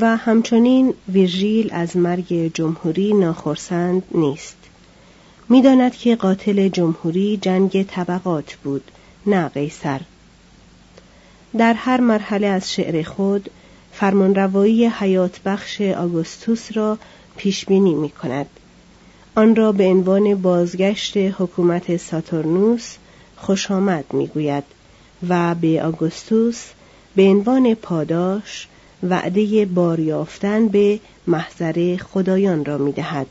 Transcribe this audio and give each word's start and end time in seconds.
و 0.00 0.16
همچنین 0.16 0.94
ویرژیل 1.08 1.68
از 1.72 1.96
مرگ 1.96 2.50
جمهوری 2.54 3.14
ناخرسند 3.14 4.02
نیست 4.14 4.56
می‌داند 5.48 5.96
که 5.96 6.16
قاتل 6.16 6.68
جمهوری 6.68 7.38
جنگ 7.42 7.82
طبقات 7.82 8.54
بود 8.54 8.90
نه 9.26 9.48
قیصر 9.48 10.00
در 11.58 11.74
هر 11.74 12.00
مرحله 12.00 12.46
از 12.46 12.72
شعر 12.72 13.02
خود 13.02 13.50
فرمانروایی 13.92 14.86
حیات 14.86 15.40
بخش 15.44 15.80
آگوستوس 15.80 16.76
را 16.76 16.98
پیش 17.36 17.66
بینی 17.66 17.94
می 17.94 18.10
کند. 18.10 18.46
آن 19.34 19.56
را 19.56 19.72
به 19.72 19.86
عنوان 19.86 20.34
بازگشت 20.34 21.16
حکومت 21.16 21.96
ساتورنوس 21.96 22.96
خوش 23.36 23.70
آمد 23.70 24.04
و 25.28 25.54
به 25.54 25.82
آگوستوس 25.82 26.64
به 27.16 27.22
عنوان 27.22 27.74
پاداش 27.74 28.68
وعده 29.02 29.66
باریافتن 29.66 30.68
به 30.68 31.00
محضر 31.26 31.96
خدایان 31.96 32.64
را 32.64 32.78
می 32.78 32.92
دهد. 32.92 33.26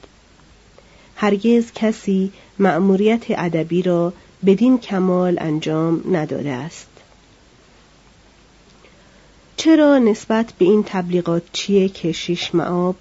هرگز 1.15 1.71
کسی 1.75 2.31
مأموریت 2.59 3.23
ادبی 3.29 3.81
را 3.81 4.13
بدین 4.45 4.77
کمال 4.77 5.37
انجام 5.41 6.15
نداده 6.15 6.51
است. 6.51 6.87
چرا 9.57 9.99
نسبت 9.99 10.53
به 10.57 10.65
این 10.65 10.83
تبلیغات 10.87 11.43
چیه 11.53 11.89
کشیش 11.89 12.55
معاب، 12.55 12.95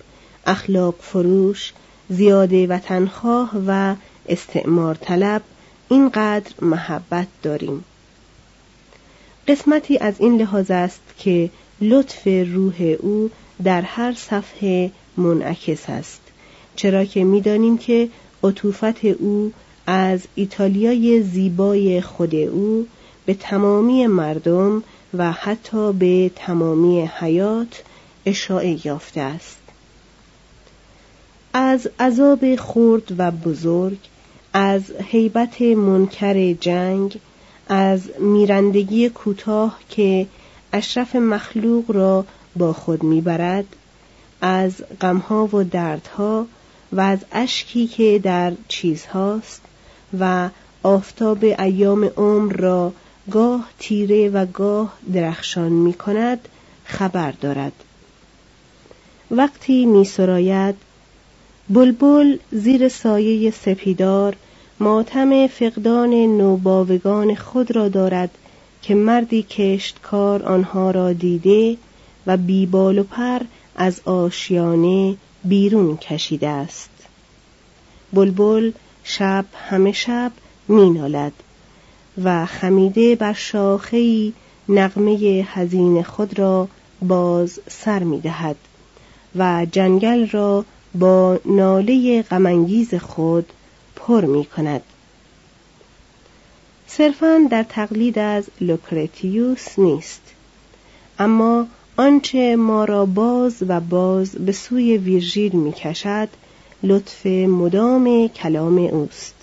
اخلاق 0.46 0.94
فروش، 1.00 1.72
زیاده 2.08 2.66
وطنخواه 2.66 3.50
و 3.66 3.94
استعمار 4.28 4.94
طلب 4.94 5.42
اینقدر 5.88 6.52
محبت 6.62 7.26
داریم؟ 7.42 7.84
قسمتی 9.48 9.98
از 9.98 10.14
این 10.18 10.40
لحاظ 10.40 10.70
است 10.70 11.00
که 11.18 11.50
لطف 11.80 12.26
روح 12.26 12.96
او 13.00 13.30
در 13.64 13.82
هر 13.82 14.12
صفحه 14.12 14.90
منعکس 15.16 15.90
است. 15.90 16.20
چرا 16.76 17.04
که 17.04 17.24
می‌دانیم 17.24 17.78
که 17.78 18.08
عطوفت 18.44 19.04
او 19.04 19.52
از 19.86 20.20
ایتالیای 20.34 21.22
زیبای 21.22 22.00
خود 22.00 22.34
او 22.34 22.86
به 23.26 23.34
تمامی 23.34 24.06
مردم 24.06 24.82
و 25.14 25.32
حتی 25.32 25.92
به 25.92 26.30
تمامی 26.36 27.00
حیات 27.00 27.82
اشاعه 28.26 28.86
یافته 28.86 29.20
است. 29.20 29.58
از 31.52 31.88
عذاب 32.00 32.56
خرد 32.56 33.14
و 33.18 33.30
بزرگ 33.30 33.98
از 34.52 34.82
هیبت 35.10 35.62
منکر 35.62 36.52
جنگ 36.52 37.18
از 37.68 38.00
میرندگی 38.20 39.08
کوتاه 39.08 39.78
که 39.88 40.26
اشرف 40.74 41.16
مخلوق 41.16 41.90
را 41.90 42.24
با 42.56 42.72
خود 42.72 43.02
می‌برد 43.02 43.64
از 44.40 44.72
غمها 45.00 45.46
و 45.46 45.64
دردها 45.64 46.46
و 46.92 47.00
از 47.00 47.18
اشکی 47.32 47.86
که 47.86 48.20
در 48.22 48.52
چیزهاست 48.68 49.62
و 50.20 50.48
آفتاب 50.82 51.44
ایام 51.44 52.04
عمر 52.04 52.52
را 52.52 52.92
گاه 53.30 53.68
تیره 53.78 54.28
و 54.28 54.46
گاه 54.46 54.92
درخشان 55.12 55.72
می 55.72 55.94
کند 55.94 56.48
خبر 56.84 57.30
دارد. 57.30 57.72
وقتی 59.30 59.86
می 59.86 60.04
سراید 60.04 60.74
بلبل 61.68 62.36
زیر 62.50 62.88
سایه 62.88 63.50
سپیدار 63.50 64.36
ماتم 64.80 65.46
فقدان 65.46 66.10
نوباوگان 66.10 67.34
خود 67.34 67.76
را 67.76 67.88
دارد 67.88 68.30
که 68.86 68.94
مردی 68.94 69.42
کشتکار 69.42 70.42
آنها 70.42 70.90
را 70.90 71.12
دیده 71.12 71.76
و 72.26 72.36
بیبال 72.36 72.98
و 72.98 73.02
پر 73.02 73.40
از 73.76 74.00
آشیانه 74.04 75.16
بیرون 75.44 75.96
کشیده 75.96 76.48
است 76.48 76.90
بلبل 78.12 78.72
شب 79.04 79.44
همه 79.68 79.92
شب 79.92 80.32
مینالد 80.68 81.32
و 82.24 82.46
خمیده 82.46 83.14
بر 83.14 83.32
شاخهای 83.32 84.32
نغمه 84.68 85.46
حزین 85.52 86.02
خود 86.02 86.38
را 86.38 86.68
باز 87.02 87.60
سر 87.68 88.02
می 88.02 88.20
دهد 88.20 88.56
و 89.36 89.66
جنگل 89.72 90.28
را 90.28 90.64
با 90.94 91.38
ناله 91.44 92.22
غمانگیز 92.22 92.94
خود 92.94 93.52
پر 93.96 94.24
می 94.24 94.44
کند. 94.44 94.82
صرفا 96.96 97.48
در 97.50 97.62
تقلید 97.62 98.18
از 98.18 98.44
لوکرتیوس 98.60 99.78
نیست. 99.78 100.22
اما 101.18 101.66
آنچه 101.96 102.56
ما 102.56 102.84
را 102.84 103.06
باز 103.06 103.56
و 103.68 103.80
باز 103.80 104.30
به 104.30 104.52
سوی 104.52 104.98
ویرژیل 104.98 105.52
می 105.52 105.72
کشد 105.72 106.28
لطف 106.82 107.26
مدام 107.26 108.28
کلام 108.28 108.78
اوست. 108.78 109.34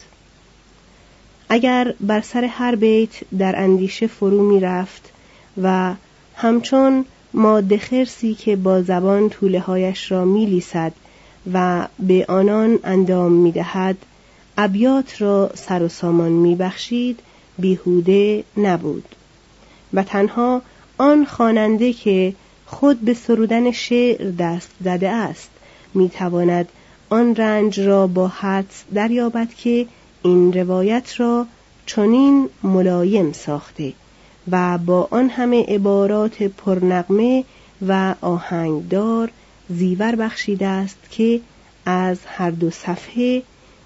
اگر 1.50 1.94
بر 2.00 2.22
سر 2.22 2.44
هر 2.44 2.76
بیت 2.76 3.10
در 3.38 3.62
اندیشه 3.62 4.08
فرو 4.08 4.44
می 4.44 4.60
رفت 4.60 5.12
و 5.62 5.94
همچون 6.36 7.06
ماده 7.34 7.78
خرسی 7.78 8.34
که 8.34 8.56
با 8.56 8.82
زبان 8.82 9.30
طوله 9.30 9.60
هایش 9.60 10.12
را 10.12 10.26
می 10.26 10.46
لیسد 10.46 10.94
و 11.54 11.88
به 12.00 12.26
آنان 12.28 12.80
اندام 12.84 13.32
می 13.32 13.52
دهد 13.52 13.98
را 15.20 15.52
سر 15.56 15.84
و 15.84 15.88
سامان 15.88 16.32
می 16.32 16.56
بخشید 16.56 17.20
بیهوده 17.62 18.44
نبود. 18.58 19.16
و 19.94 20.04
تنها 20.04 20.62
آن 20.98 21.26
خواننده 21.26 21.94
که 21.94 22.34
خود 22.66 23.02
به 23.02 23.14
سرودن 23.14 23.72
شعر 23.72 24.32
دست 24.32 24.72
زده 24.84 25.10
است 25.10 25.50
می 25.94 26.10
تواند 26.10 26.70
آن 27.10 27.36
رنج 27.36 27.80
را 27.80 28.08
با 28.08 28.28
حدس 28.28 28.84
دریابد 28.94 29.50
که 29.54 29.86
این 30.24 30.54
روایت 30.54 31.20
را 31.20 31.46
چنین 31.86 32.50
ملایم 32.64 33.32
ساخته 33.32 33.94
و 34.52 34.78
با 34.78 35.08
آن 35.12 35.30
همه 35.30 35.66
عبارات 35.68 36.44
پرنغمه 36.44 37.44
و 37.88 38.16
آهنگدار 38.22 39.32
زیور 39.70 40.16
بخشیده 40.16 40.68
است 40.68 40.98
که 41.10 41.42
از 41.86 42.18
هر 42.26 42.52
دو 42.52 42.70
صفحه 42.70 43.44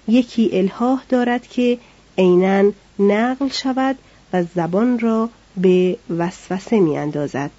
یکی 0.08 0.50
الهاه 0.52 1.02
دارد 1.08 1.46
که 1.46 1.78
عینا 2.18 2.72
نقل 2.98 3.48
شود 3.48 3.96
و 4.32 4.42
زبان 4.42 4.98
را 4.98 5.28
به 5.56 5.96
وسوسه 6.18 6.80
می 6.80 6.98
اندازد. 6.98 7.50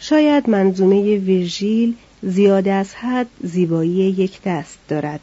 شاید 0.00 0.50
منظومه 0.50 1.16
ویرژیل 1.16 1.94
زیاد 2.22 2.68
از 2.68 2.94
حد 2.94 3.26
زیبایی 3.42 3.90
یک 3.92 4.42
دست 4.42 4.78
دارد. 4.88 5.20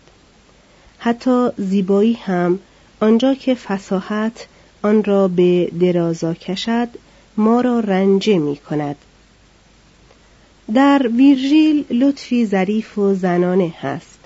حتی 0.99 1.49
زیبایی 1.57 2.13
هم 2.13 2.59
آنجا 2.99 3.33
که 3.33 3.55
فساحت 3.55 4.47
آن 4.81 5.03
را 5.03 5.27
به 5.27 5.71
درازا 5.79 6.33
کشد 6.33 6.89
ما 7.37 7.61
را 7.61 7.79
رنجه 7.79 8.37
می 8.37 8.57
کند. 8.57 8.95
در 10.73 11.07
ویرژیل 11.07 11.85
لطفی 11.89 12.45
ظریف 12.45 12.97
و 12.97 13.13
زنانه 13.13 13.73
هست 13.81 14.19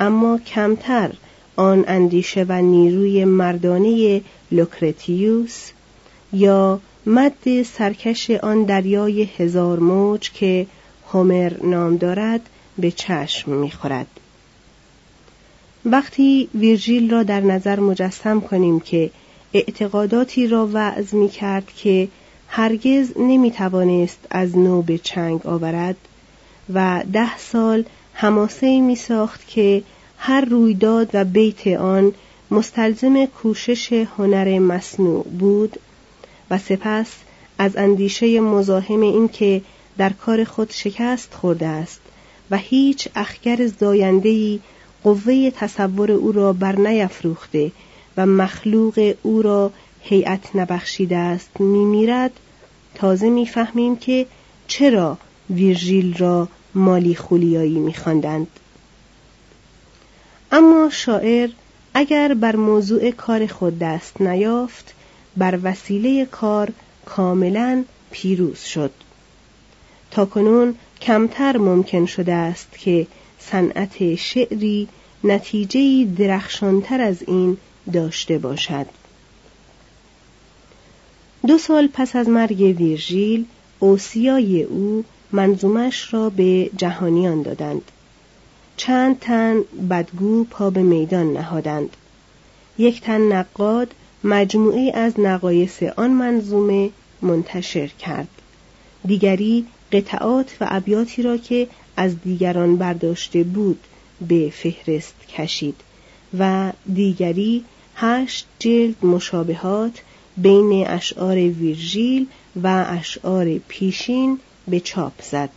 اما 0.00 0.38
کمتر 0.38 1.10
آن 1.56 1.84
اندیشه 1.88 2.46
و 2.48 2.62
نیروی 2.62 3.24
مردانه 3.24 4.20
لوکرتیوس 4.52 5.70
یا 6.32 6.80
مد 7.06 7.62
سرکش 7.62 8.30
آن 8.30 8.64
دریای 8.64 9.22
هزار 9.22 9.78
موج 9.78 10.30
که 10.30 10.66
هومر 11.12 11.52
نام 11.62 11.96
دارد 11.96 12.40
به 12.78 12.90
چشم 12.90 13.52
می‌خورد. 13.52 14.06
وقتی 15.84 16.48
ویرژیل 16.54 17.10
را 17.10 17.22
در 17.22 17.40
نظر 17.40 17.80
مجسم 17.80 18.40
کنیم 18.40 18.80
که 18.80 19.10
اعتقاداتی 19.54 20.46
را 20.46 20.66
وعظ 20.66 21.14
می 21.14 21.28
کرد 21.28 21.72
که 21.76 22.08
هرگز 22.48 23.12
نمی 23.16 23.50
توانست 23.50 24.18
از 24.30 24.58
نو 24.58 24.82
به 24.82 24.98
چنگ 24.98 25.46
آورد 25.46 25.96
و 26.74 27.04
ده 27.12 27.38
سال 27.38 27.84
هماسه 28.14 28.80
می 28.80 28.96
ساخت 28.96 29.48
که 29.48 29.82
هر 30.24 30.44
رویداد 30.44 31.10
و 31.14 31.24
بیت 31.24 31.66
آن 31.66 32.12
مستلزم 32.50 33.26
کوشش 33.26 33.92
هنر 33.92 34.58
مصنوع 34.58 35.24
بود 35.24 35.76
و 36.50 36.58
سپس 36.58 37.06
از 37.58 37.76
اندیشه 37.76 38.40
مزاحم 38.40 39.00
این 39.00 39.28
که 39.28 39.62
در 39.98 40.12
کار 40.12 40.44
خود 40.44 40.70
شکست 40.70 41.34
خورده 41.34 41.66
است 41.66 42.00
و 42.50 42.56
هیچ 42.56 43.08
اخگر 43.14 43.66
زایندهی 43.66 44.60
قوه 45.04 45.50
تصور 45.50 46.12
او 46.12 46.32
را 46.32 46.52
بر 46.52 46.76
نیفروخته 46.76 47.72
و 48.16 48.26
مخلوق 48.26 49.14
او 49.22 49.42
را 49.42 49.72
هیئت 50.00 50.56
نبخشیده 50.56 51.16
است 51.16 51.60
میمیرد 51.60 52.32
تازه 52.94 53.30
می‌فهمیم 53.30 53.96
که 53.96 54.26
چرا 54.68 55.18
ویرژیل 55.50 56.16
را 56.16 56.48
مالی 56.74 57.14
خولیایی 57.14 57.78
میخواندند. 57.78 58.46
اما 60.52 60.90
شاعر 60.90 61.50
اگر 61.94 62.34
بر 62.34 62.56
موضوع 62.56 63.10
کار 63.10 63.46
خود 63.46 63.78
دست 63.78 64.20
نیافت 64.20 64.94
بر 65.36 65.58
وسیله 65.62 66.24
کار 66.26 66.72
کاملا 67.06 67.84
پیروز 68.10 68.58
شد. 68.58 68.90
تاکنون 70.10 70.74
کمتر 71.00 71.56
ممکن 71.56 72.06
شده 72.06 72.32
است 72.32 72.68
که 72.78 73.06
صنعت 73.38 74.14
شعری 74.14 74.88
نتیجه 75.24 76.04
درخشانتر 76.04 77.00
از 77.00 77.22
این 77.22 77.56
داشته 77.92 78.38
باشد. 78.38 78.86
دو 81.46 81.58
سال 81.58 81.88
پس 81.92 82.16
از 82.16 82.28
مرگ 82.28 82.60
ویرژیل 82.60 83.44
اوسیای 83.78 84.62
او 84.62 85.04
منظومش 85.32 86.14
را 86.14 86.30
به 86.30 86.70
جهانیان 86.76 87.42
دادند. 87.42 87.82
چند 88.84 89.18
تن 89.18 89.60
بدگو 89.90 90.44
پا 90.44 90.70
به 90.70 90.82
میدان 90.82 91.32
نهادند. 91.32 91.96
یک 92.78 93.00
تن 93.00 93.20
نقاد 93.20 93.94
مجموعه 94.24 94.92
از 94.94 95.20
نقایص 95.20 95.82
آن 95.82 96.10
منظومه 96.10 96.90
منتشر 97.22 97.86
کرد. 97.86 98.28
دیگری 99.06 99.66
قطعات 99.92 100.56
و 100.60 100.66
ابیاتی 100.70 101.22
را 101.22 101.36
که 101.36 101.68
از 101.96 102.22
دیگران 102.22 102.76
برداشته 102.76 103.42
بود 103.42 103.80
به 104.28 104.52
فهرست 104.52 105.14
کشید 105.28 105.80
و 106.38 106.72
دیگری 106.94 107.64
هشت 107.96 108.46
جلد 108.58 109.04
مشابهات 109.04 110.02
بین 110.36 110.86
اشعار 110.86 111.36
ویرژیل 111.36 112.26
و 112.62 112.84
اشعار 112.88 113.58
پیشین 113.58 114.38
به 114.68 114.80
چاپ 114.80 115.22
زد. 115.22 115.50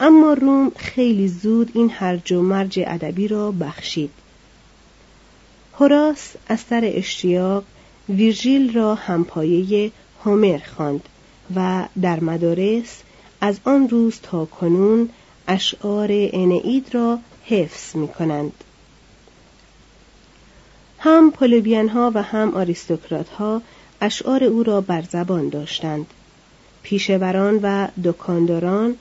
اما 0.00 0.32
روم 0.32 0.72
خیلی 0.76 1.28
زود 1.28 1.70
این 1.74 1.90
هرج 1.90 2.32
و 2.32 2.42
مرج 2.42 2.80
ادبی 2.86 3.28
را 3.28 3.50
بخشید 3.50 4.10
هوراس 5.78 6.32
از 6.48 6.60
سر 6.60 6.80
اشتیاق 6.84 7.64
ویرژیل 8.08 8.72
را 8.74 8.94
همپایه 8.94 9.92
هومر 10.24 10.58
خواند 10.58 11.08
و 11.56 11.84
در 12.02 12.20
مدارس 12.20 13.02
از 13.40 13.60
آن 13.64 13.88
روز 13.88 14.20
تا 14.22 14.44
کنون 14.44 15.08
اشعار 15.48 16.08
انعید 16.10 16.94
را 16.94 17.18
حفظ 17.44 17.96
می 17.96 18.08
کنند. 18.08 18.64
هم 20.98 21.30
پولوبیان 21.30 21.88
ها 21.88 22.12
و 22.14 22.22
هم 22.22 22.54
آریستوکرات 22.54 23.28
ها 23.28 23.62
اشعار 24.00 24.44
او 24.44 24.62
را 24.62 24.80
بر 24.80 25.02
زبان 25.02 25.48
داشتند. 25.48 26.06
پیشوران 26.82 27.60
و 27.62 27.88
دکانداران 28.04 28.96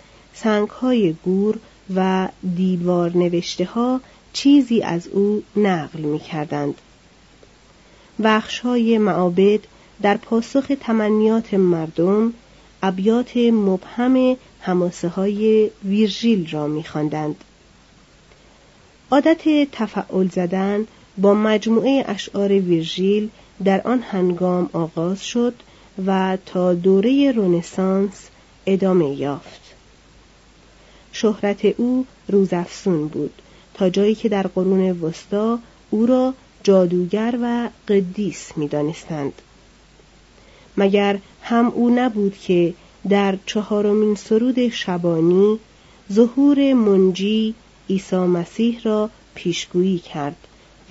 های 0.82 1.16
گور 1.24 1.60
و 1.96 2.30
دیوار 2.56 3.18
نوشته 3.18 3.66
ها 3.66 4.02
چیزی 4.34 4.82
از 4.82 5.08
او 5.08 5.44
نقل 5.56 6.00
می 6.00 6.20
کردند. 6.20 6.76
بخش 8.24 8.60
های 8.60 8.98
معابد 8.98 9.60
در 10.02 10.18
پاسخ 10.18 10.72
تمنیات 10.82 11.54
مردم 11.54 12.34
ابیات 12.84 13.38
مبهم 13.38 14.38
هماسه 14.62 15.08
های 15.08 15.72
ویرژیل 15.84 16.52
را 16.52 16.68
می 16.68 16.84
خواندند. 16.84 17.36
عادت 19.12 19.72
تفعول 19.72 20.30
زدن 20.30 20.88
با 21.18 21.34
مجموعه 21.34 22.04
اشعار 22.08 22.52
ویرژیل 22.52 23.30
در 23.64 23.82
آن 23.82 24.02
هنگام 24.02 24.70
آغاز 24.74 25.26
شد 25.26 25.54
و 26.06 26.38
تا 26.46 26.74
دوره 26.74 27.32
رونسانس 27.32 28.30
ادامه 28.66 29.10
یافت. 29.10 29.63
شهرت 31.14 31.66
او 31.66 32.06
روزافسون 32.28 33.08
بود 33.08 33.42
تا 33.74 33.90
جایی 33.90 34.16
که 34.16 34.30
در 34.30 34.48
قرون 34.48 35.02
وسطا 35.02 35.60
او 35.90 36.06
را 36.06 36.34
جادوگر 36.64 37.40
و 37.42 37.70
قدیس 37.88 38.52
می‌دانستند. 38.58 39.34
مگر 40.78 41.20
هم 41.42 41.68
او 41.68 41.90
نبود 41.90 42.38
که 42.38 42.74
در 43.10 43.38
چهارمین 43.46 44.16
سرود 44.16 44.70
شبانی 44.70 45.60
ظهور 46.12 46.74
منجی 46.74 47.54
عیسی 47.90 48.16
مسیح 48.16 48.82
را 48.84 49.10
پیشگویی 49.36 50.00
کرد 50.00 50.36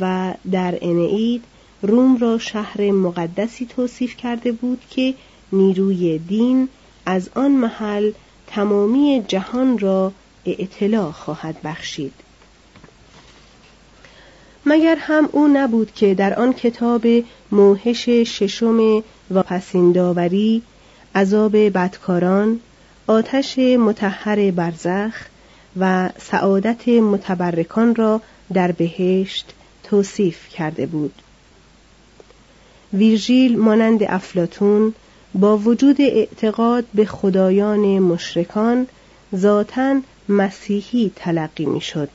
و 0.01 0.35
در 0.51 0.79
انعید 0.81 1.45
روم 1.83 2.17
را 2.17 2.39
شهر 2.39 2.91
مقدسی 2.91 3.67
توصیف 3.67 4.17
کرده 4.17 4.53
بود 4.53 4.81
که 4.91 5.15
نیروی 5.53 6.19
دین 6.19 6.69
از 7.07 7.31
آن 7.35 7.51
محل 7.51 8.13
تمامی 8.55 9.25
جهان 9.29 9.79
را 9.79 10.13
اطلاع 10.47 11.11
خواهد 11.11 11.57
بخشید. 11.65 12.13
مگر 14.67 14.97
هم 15.01 15.29
او 15.33 15.49
نبود 15.49 15.93
که 15.95 16.15
در 16.15 16.35
آن 16.35 16.53
کتاب 16.53 17.07
موهش 17.53 18.09
ششم 18.09 19.03
و 19.31 19.43
پسینداوری 19.43 20.63
عذاب 21.15 21.57
بدکاران 21.57 22.61
آتش 23.07 23.59
متحر 23.59 24.51
برزخ 24.51 25.29
و 25.81 26.11
سعادت 26.19 26.89
متبرکان 26.89 27.95
را 27.95 28.21
در 28.53 28.73
بهشت 28.73 29.55
توصیف 29.85 30.49
کرده 30.49 30.87
بود. 30.87 31.15
ویرژیل 32.93 33.59
مانند 33.59 34.03
افلاتون 34.03 34.95
با 35.35 35.59
وجود 35.59 36.01
اعتقاد 36.01 36.85
به 36.95 37.05
خدایان 37.05 37.99
مشرکان 37.99 38.87
ذاتا 39.37 40.01
مسیحی 40.29 41.13
تلقی 41.17 41.67
می‌شد. 41.67 42.09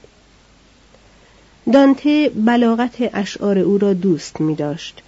دانته 1.73 2.31
بلاغت 2.35 2.95
اشعار 3.13 3.59
او 3.59 3.77
را 3.77 3.93
دوست 3.93 4.41
می 4.41 4.55
داشت 4.55 5.01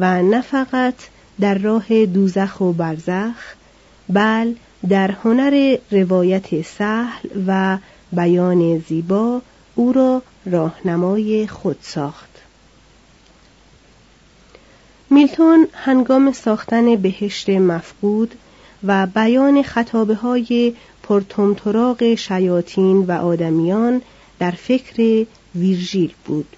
و 0.00 0.22
نه 0.22 0.42
فقط 0.42 0.94
در 1.40 1.58
راه 1.58 2.06
دوزخ 2.06 2.60
و 2.60 2.72
برزخ 2.72 3.54
بل 4.08 4.54
در 4.88 5.10
هنر 5.10 5.76
روایت 5.90 6.62
سهل 6.62 7.28
و 7.46 7.78
بیان 8.12 8.78
زیبا 8.78 9.42
او 9.74 9.92
را 9.92 10.22
راهنمای 10.46 11.46
خود 11.46 11.76
ساخت. 11.82 12.35
میلتون 15.10 15.68
هنگام 15.72 16.32
ساختن 16.32 16.96
بهشت 16.96 17.50
مفقود 17.50 18.34
و 18.84 19.06
بیان 19.06 19.62
خطابه 19.62 20.14
های 20.14 20.74
پرتمتراغ 21.02 22.14
شیاطین 22.14 22.98
و 23.06 23.12
آدمیان 23.12 24.02
در 24.38 24.50
فکر 24.50 25.26
ویرژیل 25.54 26.14
بود 26.24 26.56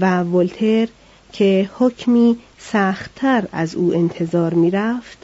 و 0.00 0.22
ولتر 0.22 0.88
که 1.32 1.70
حکمی 1.78 2.38
سختتر 2.58 3.44
از 3.52 3.74
او 3.74 3.94
انتظار 3.94 4.54
می‌رفت 4.54 5.18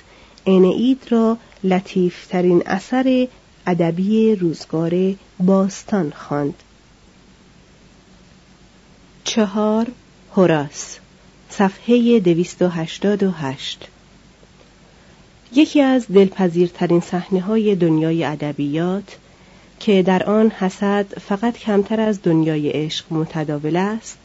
انعید 0.46 1.02
را 1.10 1.36
لطیفترین 1.64 2.62
اثر 2.66 3.28
ادبی 3.66 4.34
روزگار 4.34 5.14
باستان 5.40 6.12
خواند. 6.16 6.54
چهار 9.24 9.86
هوراس 10.36 10.98
صفحه 11.50 12.20
288 12.20 13.88
یکی 15.52 15.80
از 15.80 16.06
دلپذیرترین 16.06 17.00
صحنه 17.00 17.40
های 17.40 17.74
دنیای 17.74 18.24
ادبیات 18.24 19.16
که 19.80 20.02
در 20.02 20.22
آن 20.22 20.50
حسد 20.50 21.06
فقط 21.18 21.58
کمتر 21.58 22.00
از 22.00 22.22
دنیای 22.22 22.70
عشق 22.70 23.04
متداول 23.10 23.76
است 23.76 24.18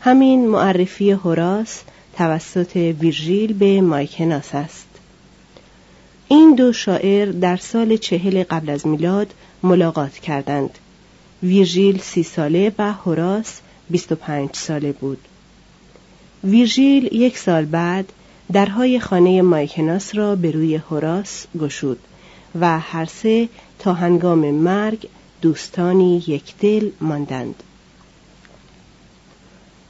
همین 0.00 0.48
معرفی 0.48 1.10
هوراس 1.10 1.82
توسط 2.16 2.76
ویرژیل 2.76 3.52
به 3.52 3.80
مایکناس 3.80 4.54
است. 4.54 4.86
این 6.28 6.54
دو 6.54 6.72
شاعر 6.72 7.26
در 7.26 7.56
سال 7.56 7.96
چهل 7.96 8.42
قبل 8.42 8.70
از 8.70 8.86
میلاد 8.86 9.34
ملاقات 9.62 10.12
کردند. 10.12 10.78
ویرژیل 11.42 11.98
سی 11.98 12.22
ساله 12.22 12.72
و 12.78 12.92
هوراس 12.92 13.60
بیست 13.90 14.12
و 14.12 14.14
پنج 14.14 14.50
ساله 14.56 14.92
بود. 14.92 15.27
ویرژیل 16.44 17.08
یک 17.12 17.38
سال 17.38 17.64
بعد 17.64 18.12
درهای 18.52 19.00
خانه 19.00 19.42
مایکناس 19.42 20.14
را 20.14 20.36
به 20.36 20.50
روی 20.50 20.76
هوراس 20.76 21.46
گشود 21.60 21.98
و 22.60 22.78
هر 22.78 23.04
سه 23.04 23.48
تا 23.78 23.92
هنگام 23.92 24.50
مرگ 24.50 25.08
دوستانی 25.42 26.24
یک 26.26 26.54
دل 26.60 26.90
ماندند. 27.00 27.62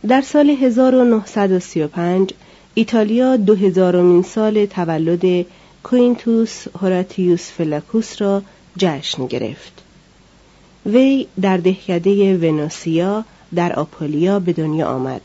در 0.08 0.20
سال 0.20 0.50
1935 0.50 2.30
ایتالیا 2.74 3.36
دو 3.36 3.54
هزارمین 3.54 4.22
سال 4.22 4.66
تولد 4.66 5.46
کوینتوس 5.82 6.66
هوراتیوس 6.80 7.50
فلاکوس 7.50 8.22
را 8.22 8.42
جشن 8.76 9.26
گرفت. 9.26 9.82
وی 10.86 11.26
در 11.40 11.56
دهکده 11.56 12.36
ونوسیا 12.36 13.24
در 13.54 13.72
آپولیا 13.72 14.38
به 14.38 14.52
دنیا 14.52 14.88
آمد. 14.88 15.22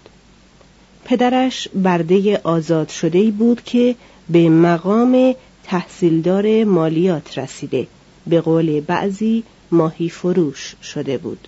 پدرش 1.06 1.68
برده 1.68 2.42
آزاد 2.44 2.90
شده 2.90 3.32
بود 3.32 3.64
که 3.64 3.96
به 4.30 4.50
مقام 4.50 5.36
تحصیلدار 5.64 6.64
مالیات 6.64 7.38
رسیده. 7.38 7.88
به 8.28 8.42
قول 8.42 8.82
بعضی 8.82 9.44
ماهی 9.72 10.10
فروش 10.10 10.76
شده 10.84 11.18
بود. 11.18 11.48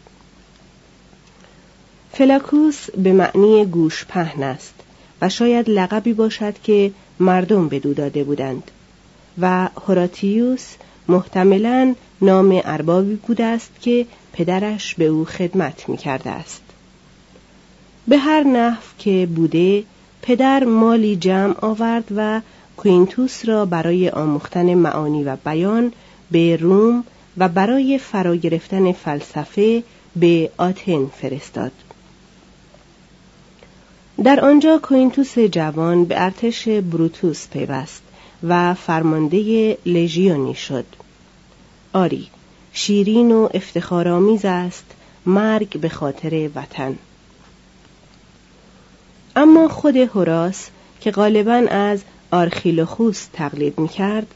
فلاکوس 2.11 2.89
به 2.89 3.13
معنی 3.13 3.65
گوش 3.65 4.05
پهن 4.05 4.43
است 4.43 4.73
و 5.21 5.29
شاید 5.29 5.69
لقبی 5.69 6.13
باشد 6.13 6.53
که 6.63 6.91
مردم 7.19 7.67
به 7.67 7.79
دو 7.79 7.93
داده 7.93 8.23
بودند 8.23 8.71
و 9.41 9.69
هوراتیوس 9.87 10.75
محتملا 11.07 11.95
نام 12.21 12.61
اربابی 12.65 13.15
بوده 13.15 13.43
است 13.43 13.71
که 13.81 14.05
پدرش 14.33 14.95
به 14.95 15.05
او 15.05 15.25
خدمت 15.25 15.89
می 15.89 15.97
کرده 15.97 16.29
است. 16.29 16.64
به 18.07 18.17
هر 18.17 18.43
نحو 18.43 18.81
که 18.99 19.27
بوده 19.35 19.83
پدر 20.21 20.63
مالی 20.63 21.15
جمع 21.15 21.55
آورد 21.61 22.03
و 22.15 22.41
کوینتوس 22.77 23.45
را 23.45 23.65
برای 23.65 24.09
آموختن 24.09 24.73
معانی 24.73 25.23
و 25.23 25.35
بیان 25.35 25.93
به 26.31 26.55
روم 26.55 27.03
و 27.37 27.49
برای 27.49 27.97
فرا 27.97 28.35
گرفتن 28.35 28.91
فلسفه 28.91 29.83
به 30.15 30.49
آتن 30.57 31.05
فرستاد. 31.05 31.71
در 34.23 34.39
آنجا 34.39 34.79
کوینتوس 34.83 35.39
جوان 35.39 36.05
به 36.05 36.23
ارتش 36.23 36.67
بروتوس 36.67 37.47
پیوست 37.47 38.01
و 38.43 38.73
فرمانده 38.73 39.77
لژیونی 39.85 40.55
شد. 40.55 40.85
آری 41.93 42.27
شیرین 42.73 43.31
و 43.31 43.49
افتخارآمیز 43.53 44.45
است 44.45 44.85
مرگ 45.25 45.79
به 45.79 45.89
خاطر 45.89 46.49
وطن. 46.55 46.97
اما 49.35 49.67
خود 49.67 49.97
هوراس 49.97 50.67
که 51.01 51.11
غالبا 51.11 51.67
از 51.71 52.01
آرخیلوخوس 52.31 53.25
تقلید 53.33 53.79
می‌کرد 53.79 54.27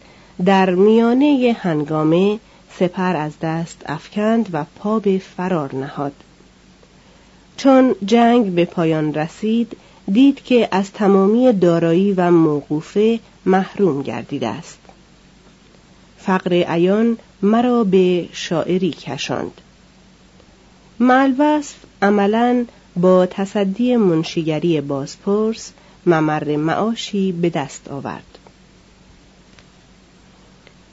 در 0.46 0.70
میانه 0.70 1.56
هنگامه 1.60 2.40
سپر 2.80 3.16
از 3.16 3.32
دست 3.42 3.82
افکند 3.86 4.50
و 4.52 4.66
پا 4.76 5.00
به 5.00 5.22
فرار 5.38 5.76
نهاد. 5.76 6.14
چون 7.58 7.96
جنگ 8.06 8.56
به 8.56 8.66
پایان 8.66 9.14
رسید 9.14 9.78
دید 10.12 10.44
که 10.44 10.70
از 10.72 10.92
تمامی 10.92 11.54
دارایی 11.54 12.14
و 12.14 12.32
موقوفه 12.32 13.20
محروم 13.46 14.02
گردیده 14.02 14.48
است. 14.48 14.80
فقر 16.18 16.54
عیان 16.54 17.18
مرا 17.42 17.84
به 17.84 18.30
شاعری 18.32 18.92
کشاند. 18.92 19.62
ملوصف 21.00 21.76
عملا 22.02 22.66
با 23.02 23.26
تصدی 23.26 23.96
منشیگری 23.96 24.82
بازپرس 24.82 25.72
ممر 26.06 26.56
معاشی 26.56 27.32
به 27.32 27.50
دست 27.50 27.88
آورد. 27.88 28.38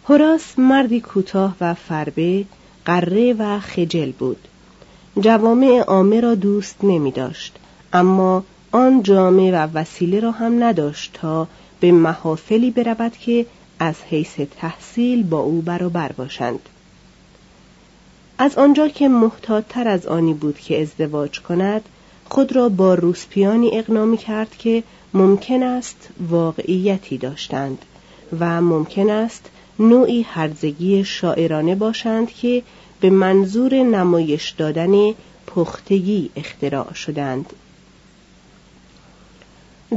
هراس 0.08 0.58
مردی 0.58 1.00
کوتاه 1.00 1.56
و 1.60 1.74
فربه 1.74 2.44
قره 2.84 3.32
و 3.32 3.60
خجل 3.60 4.12
بود. 4.12 4.48
جوامع 5.20 5.80
عامه 5.86 6.20
را 6.20 6.34
دوست 6.34 6.76
نمی 6.82 7.10
داشت 7.10 7.56
اما 7.92 8.44
آن 8.72 9.02
جامعه 9.02 9.52
و 9.52 9.68
وسیله 9.74 10.20
را 10.20 10.30
هم 10.30 10.64
نداشت 10.64 11.10
تا 11.12 11.48
به 11.80 11.92
محافلی 11.92 12.70
برود 12.70 13.12
که 13.12 13.46
از 13.78 13.94
حیث 14.10 14.40
تحصیل 14.60 15.22
با 15.22 15.38
او 15.38 15.62
برابر 15.62 16.12
باشند. 16.12 16.68
از 18.38 18.58
آنجا 18.58 18.88
که 18.88 19.08
محتاطتر 19.08 19.88
از 19.88 20.06
آنی 20.06 20.34
بود 20.34 20.58
که 20.58 20.82
ازدواج 20.82 21.40
کند 21.40 21.82
خود 22.28 22.56
را 22.56 22.68
با 22.68 22.94
روسپیانی 22.94 23.78
اقنامی 23.78 24.16
کرد 24.16 24.56
که 24.58 24.82
ممکن 25.14 25.62
است 25.62 26.08
واقعیتی 26.30 27.18
داشتند 27.18 27.78
و 28.40 28.60
ممکن 28.60 29.10
است 29.10 29.50
نوعی 29.78 30.22
هرزگی 30.22 31.04
شاعرانه 31.04 31.74
باشند 31.74 32.30
که 32.30 32.62
به 33.00 33.10
منظور 33.10 33.74
نمایش 33.74 34.50
دادن 34.50 35.14
پختگی 35.46 36.30
اختراع 36.36 36.92
شدند. 36.92 37.52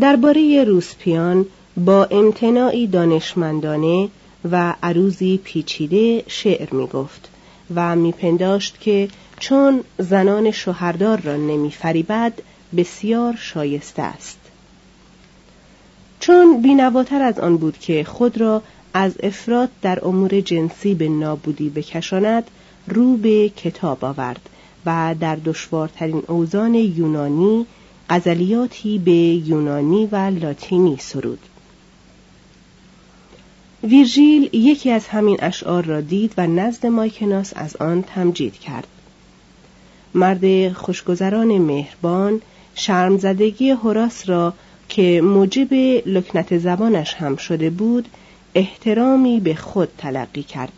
درباره 0.02 0.64
روسپیان 0.64 1.46
با 1.78 2.06
امتناعی 2.06 2.88
دانشمندانه 2.88 4.10
و 4.52 4.76
عروزی 4.84 5.40
پیچیده 5.44 6.24
شعر 6.28 6.74
می 6.74 6.88
گفت 6.88 7.30
و 7.76 7.96
میپنداشت 7.96 8.80
که 8.80 9.08
چون 9.40 9.84
زنان 9.98 10.52
شوهردار 10.52 11.20
را 11.22 11.36
نمیفریبد 11.36 12.34
بسیار 12.78 13.36
شایسته 13.36 14.02
است. 14.02 14.38
چون 16.20 16.62
بینواتر 16.62 17.22
از 17.22 17.40
آن 17.40 17.58
بود 17.58 17.78
که 17.78 18.04
خود 18.04 18.38
را 18.38 18.62
از 18.94 19.14
افراد 19.24 19.70
در 19.82 20.08
امور 20.08 20.42
جنسی 20.42 20.94
به 20.94 21.10
نابودی 21.10 21.70
بکشاند 21.70 22.44
رو 22.88 23.18
به 23.18 23.50
کتاب 23.50 24.06
آورد 24.06 24.50
و 24.86 25.16
در 25.20 25.36
دشوارترین 25.36 26.24
اوزان 26.28 26.74
یونانی 26.74 27.66
غزلیاتی 28.10 29.00
به 29.00 29.12
یونانی 29.12 30.06
و 30.12 30.16
لاتینی 30.16 30.98
سرود. 31.00 31.40
ویرژیل 33.84 34.50
یکی 34.54 34.92
از 34.92 35.08
همین 35.08 35.38
اشعار 35.40 35.86
را 35.86 36.02
دید 36.02 36.34
و 36.38 36.48
نزد 36.48 36.86
مایکناس 36.86 37.54
از 37.56 37.76
آن 37.76 38.02
تمجید 38.04 38.54
کرد. 38.54 38.88
مرد 40.14 40.74
خوشگذران 40.74 41.58
مهربان 41.58 42.42
شرمزدگی 42.76 43.70
هوراس 43.70 44.30
را 44.30 44.54
که 44.90 45.22
موجب 45.22 45.74
لکنت 46.06 46.58
زبانش 46.58 47.14
هم 47.14 47.36
شده 47.36 47.70
بود 47.70 48.08
احترامی 48.56 49.40
به 49.40 49.56
خود 49.56 49.90
تلقی 49.98 50.44
کرد 50.44 50.74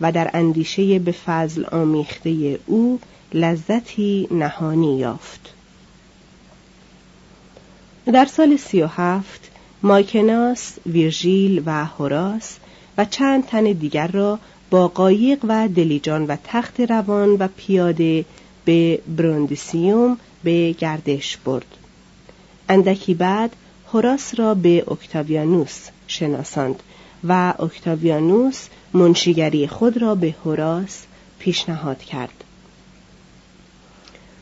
و 0.00 0.12
در 0.12 0.30
اندیشه 0.34 0.98
به 0.98 1.12
فضل 1.12 1.64
آمیخته 1.72 2.58
او 2.66 3.00
لذتی 3.34 4.28
نهانی 4.30 4.98
یافت. 4.98 5.54
در 8.12 8.24
سال 8.24 8.56
سی 8.56 8.82
و 8.82 8.86
هفت 8.86 9.50
مایکناس، 9.82 10.78
ویرژیل 10.86 11.62
و 11.66 11.84
هوراس 11.84 12.56
و 12.98 13.04
چند 13.04 13.46
تن 13.46 13.64
دیگر 13.64 14.06
را 14.06 14.38
با 14.70 14.88
قایق 14.88 15.38
و 15.48 15.68
دلیجان 15.68 16.26
و 16.26 16.36
تخت 16.44 16.80
روان 16.80 17.30
و 17.30 17.48
پیاده 17.56 18.24
به 18.64 19.00
بروندیسیوم 19.16 20.18
به 20.44 20.72
گردش 20.78 21.36
برد. 21.36 21.76
اندکی 22.68 23.14
بعد 23.14 23.56
هوراس 23.92 24.38
را 24.38 24.54
به 24.54 24.84
اکتاویانوس 24.90 25.88
شناساند 26.06 26.82
و 27.28 27.54
اکتاویانوس 27.58 28.66
منشیگری 28.92 29.66
خود 29.66 30.02
را 30.02 30.14
به 30.14 30.34
هوراس 30.44 31.02
پیشنهاد 31.38 31.98
کرد. 31.98 32.44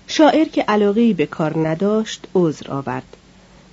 شاعر 0.06 0.44
که 0.44 0.62
علاقه 0.62 1.14
به 1.14 1.26
کار 1.26 1.68
نداشت 1.68 2.26
عذر 2.34 2.70
آورد. 2.70 3.16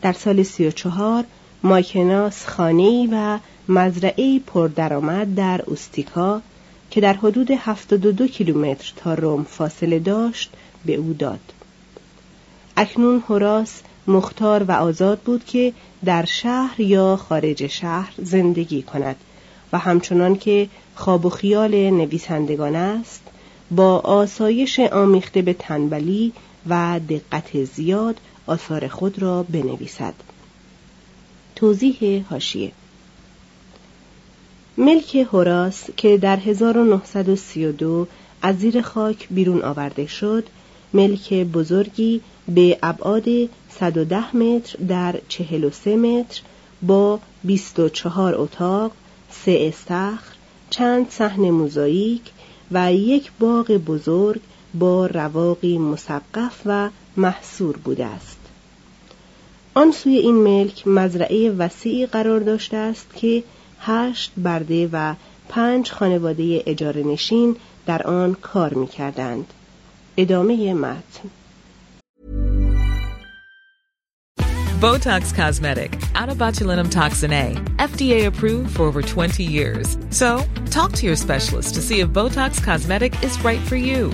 در 0.01 0.13
سال 0.13 0.43
سی 0.43 0.67
و 0.67 0.71
چهار 0.71 1.23
مایکناس 1.63 2.45
خانه‌ای 2.45 3.09
و 3.11 3.39
مزرعه 3.69 4.39
پردرآمد 4.39 5.35
در 5.35 5.61
اوستیکا 5.67 6.41
که 6.91 7.01
در 7.01 7.13
حدود 7.13 7.51
72 7.51 8.27
کیلومتر 8.27 8.93
تا 8.95 9.13
روم 9.13 9.43
فاصله 9.43 9.99
داشت 9.99 10.51
به 10.85 10.95
او 10.95 11.13
داد. 11.13 11.39
اکنون 12.77 13.23
هوراس 13.29 13.81
مختار 14.07 14.63
و 14.63 14.71
آزاد 14.71 15.19
بود 15.19 15.45
که 15.45 15.73
در 16.05 16.25
شهر 16.25 16.79
یا 16.79 17.15
خارج 17.15 17.67
شهر 17.67 18.13
زندگی 18.17 18.81
کند 18.81 19.15
و 19.73 19.77
همچنان 19.77 20.35
که 20.35 20.69
خواب 20.95 21.25
و 21.25 21.29
خیال 21.29 21.75
نویسندگان 21.75 22.75
است 22.75 23.21
با 23.71 23.99
آسایش 23.99 24.79
آمیخته 24.79 25.41
به 25.41 25.53
تنبلی 25.53 26.33
و 26.69 26.99
دقت 27.09 27.63
زیاد 27.63 28.17
آثار 28.47 28.87
خود 28.87 29.21
را 29.21 29.43
بنویسد 29.43 30.13
توضیح 31.55 32.25
هاشیه 32.29 32.71
ملک 34.79 35.15
هوراس 35.15 35.83
که 35.97 36.17
در 36.17 36.37
1932 36.37 38.07
از 38.41 38.59
زیر 38.59 38.81
خاک 38.81 39.27
بیرون 39.29 39.61
آورده 39.61 40.07
شد 40.07 40.47
ملک 40.93 41.33
بزرگی 41.33 42.21
به 42.47 42.79
ابعاد 42.83 43.25
110 43.79 44.35
متر 44.35 44.77
در 44.87 45.15
43 45.27 45.95
متر 45.95 46.41
با 46.81 47.19
24 47.43 48.35
اتاق، 48.35 48.91
سه 49.31 49.57
استخر، 49.61 50.35
چند 50.69 51.09
صحن 51.09 51.49
موزاییک 51.49 52.21
و 52.71 52.93
یک 52.93 53.31
باغ 53.39 53.71
بزرگ 53.71 54.41
با 54.73 55.05
رواقی 55.05 55.77
مسقف 55.77 56.61
و 56.65 56.89
محصور 57.17 57.77
بوده 57.77 58.05
است. 58.05 58.39
آن 59.73 59.91
سوی 59.91 60.17
این 60.17 60.35
ملک 60.35 60.87
مزرعه 60.87 61.51
وسیعی 61.51 62.05
قرار 62.05 62.39
داشته 62.39 62.77
است 62.77 63.07
که 63.15 63.43
هشت 63.79 64.31
برده 64.37 64.89
و 64.91 65.15
پنج 65.49 65.91
خانواده 65.91 66.63
اجاره 66.65 67.03
نشین 67.03 67.55
در 67.85 68.03
آن 68.03 68.33
کار 68.33 68.73
می 68.73 68.87
کردند. 68.87 69.53
ادامه 70.17 70.73
متن 70.73 71.29
Botox 74.79 75.33
Cosmetic, 75.33 76.01
out 76.15 76.29
toxin 76.89 77.33
A, 77.33 77.47
FDA 77.79 78.25
approved 78.27 78.77
for 78.77 78.83
over 78.83 79.01
20 79.01 79.43
years. 79.43 79.97
So, 80.09 80.41
talk 80.71 80.93
to 80.93 81.05
your 81.05 81.17
specialist 81.17 81.75
to 81.75 81.81
see 81.81 81.99
if 81.99 82.07
Botox 82.07 82.63
Cosmetic 82.63 83.21
is 83.21 83.43
right 83.43 83.59
for 83.59 83.75
you. 83.75 84.13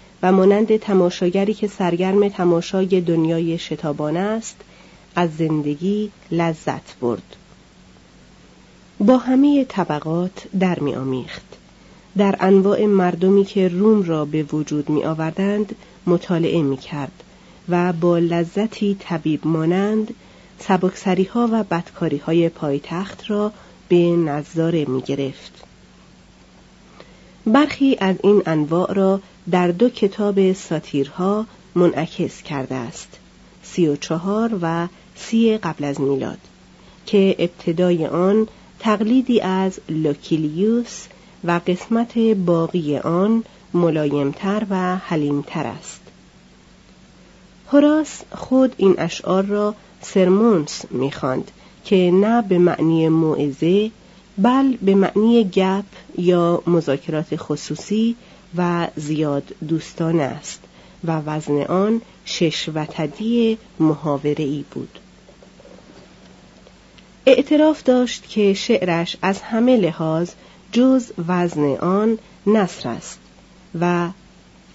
و 0.23 0.31
مانند 0.31 0.77
تماشاگری 0.77 1.53
که 1.53 1.67
سرگرم 1.67 2.29
تماشای 2.29 3.01
دنیای 3.01 3.57
شتابان 3.57 4.17
است 4.17 4.55
از 5.15 5.29
زندگی 5.37 6.11
لذت 6.31 6.99
برد 6.99 7.35
با 8.99 9.17
همه 9.17 9.65
طبقات 9.65 10.47
در 10.59 10.79
می 10.79 10.95
آمیخت. 10.95 11.41
در 12.17 12.35
انواع 12.39 12.85
مردمی 12.85 13.45
که 13.45 13.67
روم 13.67 14.03
را 14.03 14.25
به 14.25 14.43
وجود 14.43 14.89
می 14.89 15.03
آوردند 15.03 15.75
مطالعه 16.07 16.61
می 16.61 16.77
کرد 16.77 17.23
و 17.69 17.93
با 17.93 18.17
لذتی 18.17 18.97
طبیب 18.99 19.47
مانند 19.47 20.13
سبکسری 20.59 21.23
ها 21.23 21.49
و 21.51 21.63
بدکاری 21.63 22.17
های 22.17 22.49
پایتخت 22.49 23.23
را 23.27 23.51
به 23.89 23.97
نظاره 23.97 24.85
می 24.85 25.01
گرفت. 25.01 25.63
برخی 27.45 27.97
از 27.99 28.15
این 28.23 28.43
انواع 28.45 28.93
را 28.93 29.21
در 29.51 29.67
دو 29.67 29.89
کتاب 29.89 30.53
ساتیرها 30.53 31.45
منعکس 31.75 32.41
کرده 32.41 32.75
است. 32.75 33.17
سی 33.63 33.87
و 33.87 33.95
چهار 33.95 34.59
و 34.61 34.87
سی 35.15 35.57
قبل 35.57 35.83
از 35.83 36.01
میلاد 36.01 36.37
که 37.05 37.35
ابتدای 37.39 38.07
آن 38.07 38.47
تقلیدی 38.79 39.41
از 39.41 39.79
لوکیلیوس 39.89 41.05
و 41.43 41.61
قسمت 41.67 42.17
باقی 42.17 42.97
آن 42.97 43.43
ملایمتر 43.73 44.65
و 44.69 44.95
حلیمتر 44.95 45.67
است. 45.67 46.01
هوراس 47.71 48.21
خود 48.35 48.75
این 48.77 48.95
اشعار 48.97 49.43
را 49.43 49.75
سرمونس 50.01 50.85
می‌خواند 50.91 51.51
که 51.85 52.11
نه 52.13 52.41
به 52.41 52.57
معنی 52.57 53.09
موعظه 53.09 53.91
بل 54.37 54.75
به 54.81 54.95
معنی 54.95 55.43
گپ 55.43 55.85
یا 56.17 56.63
مذاکرات 56.67 57.35
خصوصی 57.35 58.15
و 58.57 58.87
زیاد 58.95 59.43
دوستانه 59.67 60.23
است 60.23 60.59
و 61.03 61.11
وزن 61.11 61.61
آن 61.61 62.01
شش 62.25 62.69
وتدی 62.73 63.57
محاوره 63.79 64.43
ای 64.43 64.65
بود 64.71 64.99
اعتراف 67.25 67.83
داشت 67.83 68.29
که 68.29 68.53
شعرش 68.53 69.17
از 69.21 69.41
همه 69.41 69.77
لحاظ 69.77 70.31
جز 70.71 71.11
وزن 71.27 71.75
آن 71.75 72.17
نصر 72.47 72.89
است 72.89 73.19
و 73.79 74.09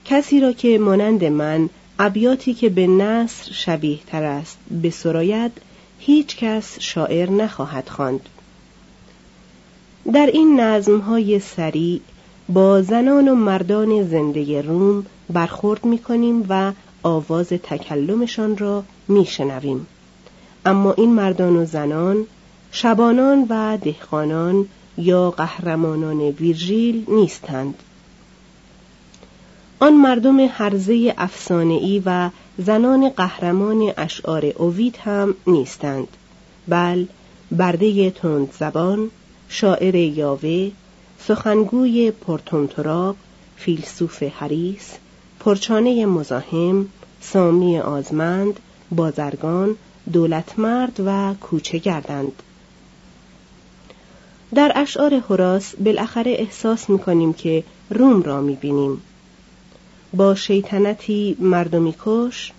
کسی 0.05 0.41
را 0.41 0.53
که 0.53 0.79
مانند 0.79 1.25
من 1.25 1.69
ابیاتی 1.99 2.55
که 2.55 2.69
به 2.69 2.87
نصر 2.87 3.53
شبیه 3.53 3.99
تر 4.07 4.23
است 4.25 4.59
به 4.83 4.91
سراید 4.91 5.53
هیچ 5.99 6.37
کس 6.37 6.81
شاعر 6.81 7.31
نخواهد 7.31 7.89
خواند. 7.89 8.29
در 10.13 10.27
این 10.27 10.61
نظم 10.61 10.99
های 10.99 11.41
سریع 11.41 12.01
با 12.49 12.83
زنان 12.83 13.29
و 13.29 13.35
مردان 13.35 14.09
زنده 14.09 14.63
روم 14.63 15.07
برخورد 15.31 15.85
می 15.85 15.99
کنیم 15.99 16.47
و 16.49 16.73
آواز 17.03 17.49
تکلمشان 17.49 18.57
را 18.57 18.85
می 19.09 19.25
شنویم. 19.25 19.87
اما 20.67 20.93
این 20.93 21.13
مردان 21.13 21.57
و 21.57 21.65
زنان 21.65 22.27
شبانان 22.73 23.47
و 23.49 23.79
دهقانان 23.83 24.69
یا 24.99 25.31
قهرمانان 25.31 26.21
ویرژیل 26.21 27.05
نیستند 27.09 27.83
آن 29.81 29.95
مردم 29.95 30.41
هرزه 30.41 31.15
افسانه‌ای 31.19 32.03
و 32.07 32.31
زنان 32.59 33.09
قهرمان 33.09 33.93
اشعار 33.97 34.47
اوید 34.47 34.97
هم 35.05 35.35
نیستند 35.47 36.09
بل 36.69 37.07
برده 37.53 38.11
تند 38.11 38.53
زبان 38.59 39.11
شاعر 39.49 39.95
یاوه 39.95 40.71
سخنگوی 41.21 42.11
پرتونتراب 42.11 43.17
فیلسوف 43.57 44.23
حریس 44.23 44.93
پرچانه 45.41 46.07
مزاحم 46.07 46.87
سامی 47.21 47.79
آزمند 47.79 48.61
بازرگان 48.91 49.77
دولتمرد 50.13 51.01
و 51.07 51.35
کوچه 51.41 51.79
گردند 51.79 52.43
در 54.55 54.73
اشعار 54.75 55.15
هراس 55.15 55.75
بالاخره 55.77 56.31
احساس 56.31 56.91
می‌کنیم 56.91 57.33
که 57.33 57.65
روم 57.91 58.23
را 58.23 58.41
می‌بینیم 58.41 59.03
با 60.15 60.35
شیطنتی 60.35 61.37
مردمی 61.41 61.95
کش 62.05 62.53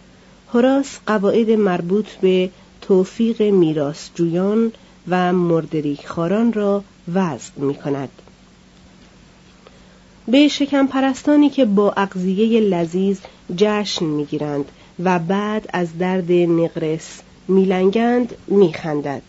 هراس 0.53 0.99
قواعد 1.07 1.49
مربوط 1.49 2.07
به 2.07 2.49
توفیق 2.81 3.41
میراثجویان 3.41 4.71
و 5.07 5.33
مردریک 5.33 6.07
خاران 6.07 6.53
را 6.53 6.83
وضع 7.13 7.51
می 7.57 7.75
کند. 7.75 8.09
به 10.27 10.47
شکم 10.47 10.87
پرستانی 10.87 11.49
که 11.49 11.65
با 11.65 11.91
اقضیه 11.91 12.59
لذیذ 12.59 13.19
جشن 13.55 14.05
می‌گیرند 14.05 14.65
و 15.03 15.19
بعد 15.19 15.69
از 15.73 15.97
درد 15.97 16.31
نقرس 16.31 17.21
میلنگند 17.47 18.35
میخندد. 18.47 19.21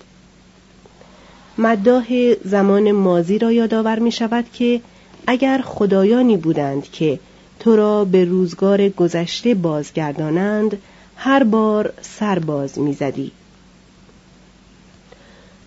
مداح 1.59 2.35
زمان 2.45 2.93
مازی 2.93 3.39
را 3.39 3.53
یادآور 3.53 3.99
می 3.99 4.13
شود 4.13 4.45
که 4.53 4.81
اگر 5.27 5.63
خدایانی 5.65 6.37
بودند 6.37 6.91
که 6.91 7.19
تو 7.61 7.77
را 7.77 8.05
به 8.05 8.25
روزگار 8.25 8.89
گذشته 8.89 9.55
بازگردانند 9.55 10.79
هر 11.17 11.45
بار 11.45 11.93
سرباز 12.03 12.79
می‌زدی. 12.79 13.33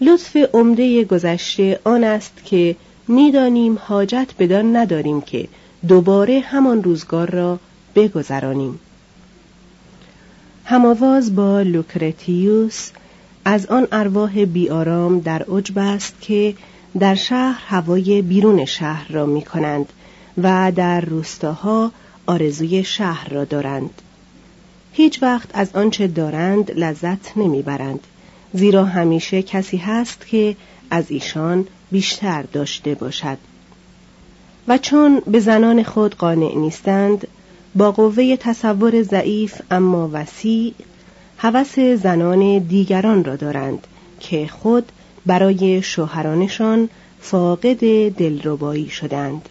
لطف 0.02 0.38
عمده 0.54 1.04
گذشته 1.04 1.80
آن 1.84 2.04
است 2.04 2.34
که 2.46 2.76
می‌دانیم 3.12 3.78
حاجت 3.82 4.30
بدان 4.40 4.76
نداریم 4.76 5.22
که 5.22 5.48
دوباره 5.88 6.40
همان 6.40 6.84
روزگار 6.84 7.30
را 7.30 7.60
بگذرانیم. 7.96 8.80
هماواز 10.66 11.36
با 11.36 11.62
لوکرتیوس 11.62 12.90
از 13.46 13.66
آن 13.66 13.88
ارواح 13.92 14.46
بیارام 14.46 15.20
در 15.20 15.44
عجب 15.44 15.78
است 15.78 16.22
که 16.22 16.56
در 17.00 17.16
شهر 17.16 17.62
هوای 17.68 18.22
بیرون 18.22 18.66
شهر 18.66 19.12
را 19.12 19.26
می 19.26 19.42
کنند 19.42 19.94
و 20.44 20.72
در 20.76 21.02
روستاها 21.02 21.92
آرزوی 22.26 22.84
شهر 22.84 23.30
را 23.30 23.46
دارند. 23.46 24.02
هیچ 24.94 25.24
وقت 25.24 25.50
از 25.54 25.76
آنچه 25.76 26.08
دارند 26.08 26.72
لذت 26.72 27.38
نمی‌برند 27.38 28.00
زیرا 28.54 28.86
همیشه 28.86 29.42
کسی 29.44 29.78
هست 29.78 30.28
که 30.28 30.56
از 30.92 31.12
ایشان 31.12 31.68
بیشتر 31.92 32.42
داشته 32.42 32.96
باشد. 32.96 33.38
و 34.68 34.78
چون 34.78 35.22
به 35.28 35.40
زنان 35.40 35.84
خود 35.84 36.16
قانع 36.16 36.56
نیستند 36.56 37.28
با 37.76 37.92
قوه 37.92 38.36
تصور 38.36 39.04
ضعیف 39.04 39.62
اما 39.72 40.10
وسیع 40.14 40.74
هوس 41.38 41.80
زنان 41.80 42.58
دیگران 42.58 43.24
را 43.24 43.36
دارند 43.36 43.88
که 44.20 44.48
خود 44.48 44.92
برای 45.26 45.82
شوهرانشان 45.82 46.90
فاقد 47.20 48.10
دلربایی 48.10 48.90
شدند. 48.90 49.50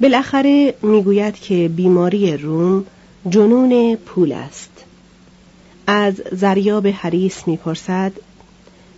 بالاخره 0.00 0.74
می‌گوید 0.82 1.34
که 1.34 1.68
بیماری 1.68 2.36
روم 2.36 2.84
جنون 3.28 3.96
پول 3.96 4.32
است. 4.32 4.70
از 5.86 6.14
زریاب 6.32 6.86
حریس 6.86 7.48
می‌پرسد 7.48 8.12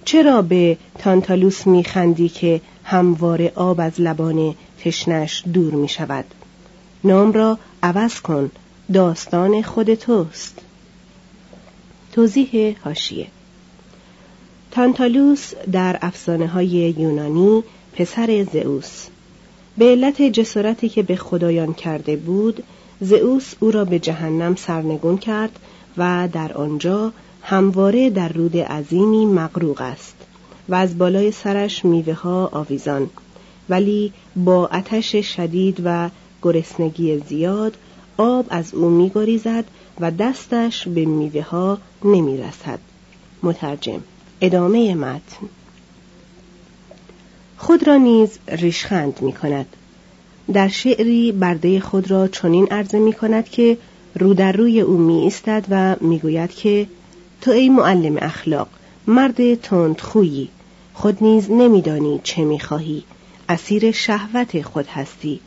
چرا 0.04 0.42
به 0.42 0.76
تانتالوس 0.98 1.66
میخندی 1.66 2.28
که 2.28 2.60
هموار 2.84 3.52
آب 3.54 3.80
از 3.80 4.00
لبان 4.00 4.54
تشنش 4.84 5.42
دور 5.52 5.74
می 5.74 5.88
شود 5.88 6.24
نام 7.04 7.32
را 7.32 7.58
عوض 7.82 8.20
کن 8.20 8.50
داستان 8.92 9.62
خود 9.62 9.94
توست. 9.94 10.58
توضیح 12.12 12.76
هاشیه 12.84 13.26
تانتالوس 14.70 15.52
در 15.72 15.98
افسانه 16.02 16.46
های 16.46 16.94
یونانی 16.98 17.62
پسر 17.92 18.46
زئوس. 18.52 19.06
به 19.78 19.84
علت 19.84 20.22
جسارتی 20.22 20.88
که 20.88 21.02
به 21.02 21.16
خدایان 21.16 21.74
کرده 21.74 22.16
بود 22.16 22.62
زئوس 23.00 23.54
او 23.60 23.70
را 23.70 23.84
به 23.84 23.98
جهنم 23.98 24.54
سرنگون 24.54 25.18
کرد 25.18 25.58
و 25.96 26.28
در 26.32 26.52
آنجا 26.52 27.12
همواره 27.42 28.10
در 28.10 28.28
رود 28.28 28.56
عظیمی 28.56 29.26
مغروق 29.26 29.80
است 29.80 30.16
و 30.68 30.74
از 30.74 30.98
بالای 30.98 31.30
سرش 31.30 31.84
میوه 31.84 32.14
ها 32.14 32.46
آویزان 32.52 33.10
ولی 33.68 34.12
با 34.36 34.66
آتش 34.72 35.16
شدید 35.16 35.82
و 35.84 36.10
گرسنگی 36.42 37.18
زیاد 37.18 37.76
آب 38.16 38.46
از 38.50 38.74
او 38.74 38.88
میگریزد 38.88 39.64
و 40.00 40.10
دستش 40.10 40.88
به 40.88 41.04
میوه 41.04 41.42
ها 41.42 41.78
نمی 42.04 42.38
رسد. 42.38 42.78
مترجم 43.42 44.00
ادامه 44.40 44.94
متن 44.94 45.48
خود 47.56 47.86
را 47.86 47.96
نیز 47.96 48.38
ریشخند 48.48 49.22
می 49.22 49.32
کند. 49.32 49.66
در 50.52 50.68
شعری 50.68 51.32
برده 51.32 51.80
خود 51.80 52.10
را 52.10 52.28
چنین 52.28 52.68
عرضه 52.70 52.98
می 52.98 53.12
کند 53.12 53.48
که 53.48 53.78
رو 54.14 54.34
در 54.34 54.52
روی 54.52 54.80
او 54.80 54.96
می 54.96 55.14
ایستد 55.14 55.64
و 55.70 55.96
می 56.00 56.18
گوید 56.18 56.50
که 56.50 56.86
تو 57.40 57.50
ای 57.50 57.68
معلم 57.68 58.16
اخلاق 58.16 58.68
مرد 59.06 59.54
تند 59.54 60.00
خویی 60.00 60.48
خود 60.94 61.18
نیز 61.20 61.50
نمیدانی 61.50 62.20
چه 62.24 62.44
می‌خواهی. 62.44 63.04
اسیر 63.48 63.90
شهوت 63.90 64.62
خود 64.62 64.86
هستی. 64.86 65.40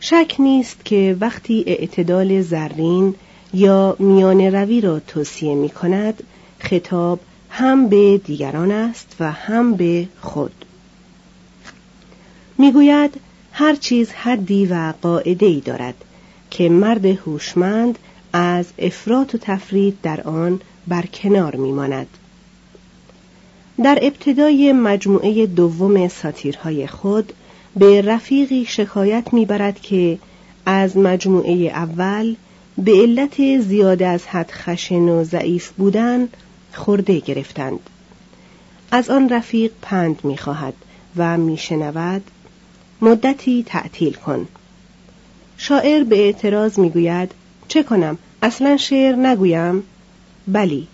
شک 0.00 0.34
نیست 0.38 0.84
که 0.84 1.16
وقتی 1.20 1.64
اعتدال 1.66 2.42
زرین 2.42 3.14
یا 3.54 3.96
میان 3.98 4.40
روی 4.40 4.80
را 4.80 5.00
توصیه 5.00 5.54
می 5.54 5.70
کند 5.70 6.22
خطاب 6.58 7.20
هم 7.50 7.88
به 7.88 8.18
دیگران 8.18 8.70
است 8.70 9.16
و 9.20 9.32
هم 9.32 9.74
به 9.74 10.08
خود. 10.20 10.64
می‌گوید 12.58 13.20
هر 13.52 13.74
چیز 13.74 14.10
حدی 14.10 14.66
و 14.66 14.94
قاعده 15.02 15.46
ای 15.46 15.60
دارد 15.60 15.94
که 16.50 16.68
مرد 16.68 17.06
هوشمند 17.06 17.98
از 18.32 18.66
افراط 18.78 19.34
و 19.34 19.38
تفرید 19.38 19.98
در 20.02 20.20
آن 20.20 20.60
برکنار 20.88 21.56
میماند. 21.56 22.06
در 23.84 23.98
ابتدای 24.02 24.72
مجموعه 24.72 25.46
دوم 25.46 26.08
ساتیرهای 26.08 26.86
خود 26.86 27.32
به 27.76 28.02
رفیقی 28.02 28.64
شکایت 28.64 29.32
می‌برد 29.32 29.80
که 29.80 30.18
از 30.66 30.96
مجموعه 30.96 31.54
اول 31.54 32.36
به 32.78 32.92
علت 32.92 33.60
زیاده 33.60 34.06
از 34.06 34.26
حد 34.26 34.50
خشن 34.50 35.08
و 35.08 35.24
ضعیف 35.24 35.70
بودن 35.70 36.28
خورده 36.74 37.18
گرفتند. 37.18 37.80
از 38.90 39.10
آن 39.10 39.28
رفیق 39.28 39.72
پند 39.82 40.24
می‌خواهد 40.24 40.74
و 41.16 41.38
میشنود 41.38 42.22
مدتی 43.02 43.64
تعطیل 43.66 44.12
کن. 44.12 44.48
شاعر 45.56 46.04
به 46.04 46.18
اعتراض 46.18 46.78
می‌گوید 46.78 47.32
چه 47.70 47.82
کنم؟ 47.82 48.18
اصلا 48.42 48.76
شعر 48.76 49.16
نگویم؟ 49.16 49.82
بلی 50.48 50.88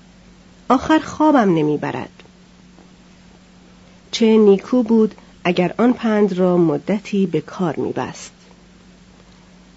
آخر 0.69 0.99
خوابم 0.99 1.55
نمی‌برد. 1.55 2.23
چه 4.11 4.37
نیکو 4.39 4.83
بود 4.83 5.15
اگر 5.45 5.75
آن 5.79 5.93
پند 5.93 6.33
را 6.33 6.57
مدتی 6.57 7.27
به 7.27 7.41
کار 7.41 7.77
میبست. 7.77 8.33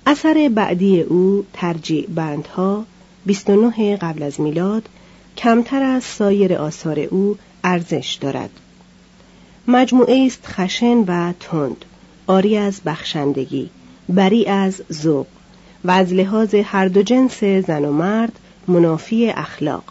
اثر 0.06 0.52
بعدی 0.56 1.02
او 1.02 1.46
ترجیع 1.54 2.08
بندها 2.08 2.86
29 3.26 3.96
قبل 3.96 4.24
از 4.24 4.42
میلاد 4.42 4.90
کمتر 5.38 5.84
از 5.84 6.04
سایر 6.04 6.54
آثار 6.56 7.00
او 7.00 7.38
ارزش 7.64 8.18
دارد. 8.22 8.52
مجموعه 9.68 10.26
است 10.26 10.42
خشن 10.46 10.98
و 10.98 11.34
تند 11.40 11.86
آری 12.28 12.58
از 12.58 12.82
بخشندگی 12.86 13.70
بری 14.10 14.46
از 14.46 14.82
ذوق. 14.94 15.28
و 15.84 15.92
از 15.92 16.14
لحاظ 16.14 16.56
هر 16.56 16.88
دو 16.88 17.02
جنس 17.02 17.44
زن 17.44 17.86
و 17.86 17.92
مرد 17.92 18.40
منافی 18.68 19.30
اخلاق 19.30 19.84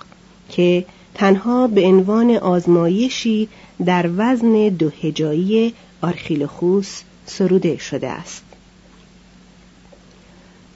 که 0.49 0.85
تنها 1.15 1.67
به 1.67 1.87
عنوان 1.87 2.31
آزمایشی 2.31 3.49
در 3.85 4.11
وزن 4.17 4.69
دو 4.69 4.91
هجایی 5.03 5.75
آرخیلوخوس 6.01 7.03
سروده 7.27 7.77
شده 7.77 8.09
است. 8.09 8.45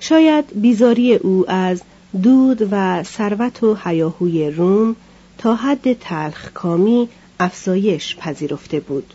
شاید 0.00 0.44
بیزاری 0.54 1.14
او 1.14 1.50
از 1.50 1.82
دود 2.22 2.68
و 2.70 3.02
ثروت 3.02 3.62
و 3.62 3.74
حیاهوی 3.74 4.50
روم 4.50 4.96
تا 5.38 5.54
حد 5.54 5.92
تلخ 5.92 6.52
کامی 6.52 7.08
افزایش 7.40 8.16
پذیرفته 8.16 8.80
بود. 8.80 9.14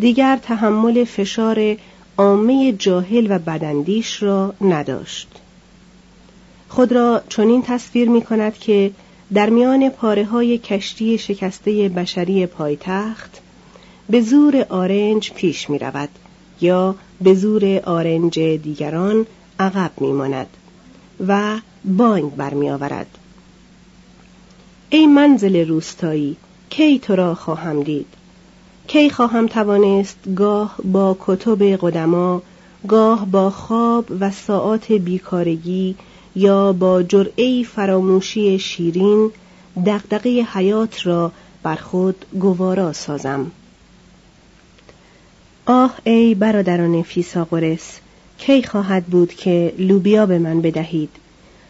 دیگر 0.00 0.36
تحمل 0.42 1.04
فشار 1.04 1.76
عامه 2.18 2.72
جاهل 2.72 3.26
و 3.30 3.38
بدندیش 3.38 4.22
را 4.22 4.54
نداشت. 4.60 5.28
خود 6.68 6.92
را 6.92 7.22
چنین 7.28 7.62
تصویر 7.62 8.08
می 8.08 8.22
کند 8.22 8.58
که 8.58 8.90
در 9.34 9.50
میان 9.50 9.88
پاره 9.88 10.24
های 10.24 10.58
کشتی 10.58 11.18
شکسته 11.18 11.88
بشری 11.88 12.46
پایتخت 12.46 13.40
به 14.10 14.20
زور 14.20 14.66
آرنج 14.68 15.32
پیش 15.32 15.70
می 15.70 15.78
رود 15.78 16.08
یا 16.60 16.94
به 17.20 17.34
زور 17.34 17.80
آرنج 17.84 18.38
دیگران 18.38 19.26
عقب 19.58 19.90
میماند 20.00 20.46
و 21.26 21.58
بانگ 21.84 22.36
برمیآورد. 22.36 23.18
ای 24.90 25.06
منزل 25.06 25.68
روستایی 25.68 26.36
کی 26.70 26.98
تو 26.98 27.16
را 27.16 27.34
خواهم 27.34 27.82
دید؟ 27.82 28.06
کی 28.86 29.10
خواهم 29.10 29.46
توانست 29.46 30.16
گاه 30.36 30.76
با 30.84 31.16
کتب 31.20 31.62
قدما 31.62 32.42
گاه 32.88 33.26
با 33.26 33.50
خواب 33.50 34.06
و 34.20 34.30
ساعات 34.30 34.92
بیکارگی 34.92 35.96
یا 36.36 36.72
با 36.72 37.02
جرعه 37.02 37.62
فراموشی 37.62 38.58
شیرین 38.58 39.30
دغدغه 39.86 40.46
حیات 40.52 41.06
را 41.06 41.32
بر 41.62 41.74
خود 41.74 42.24
گوارا 42.40 42.92
سازم. 42.92 43.50
آه 45.66 45.94
ای 46.04 46.34
برادران 46.34 47.02
فیساغورس 47.02 47.98
کی 48.38 48.62
خواهد 48.62 49.04
بود 49.06 49.34
که 49.34 49.74
لوبیا 49.78 50.26
به 50.26 50.38
من 50.38 50.60
بدهید 50.60 51.10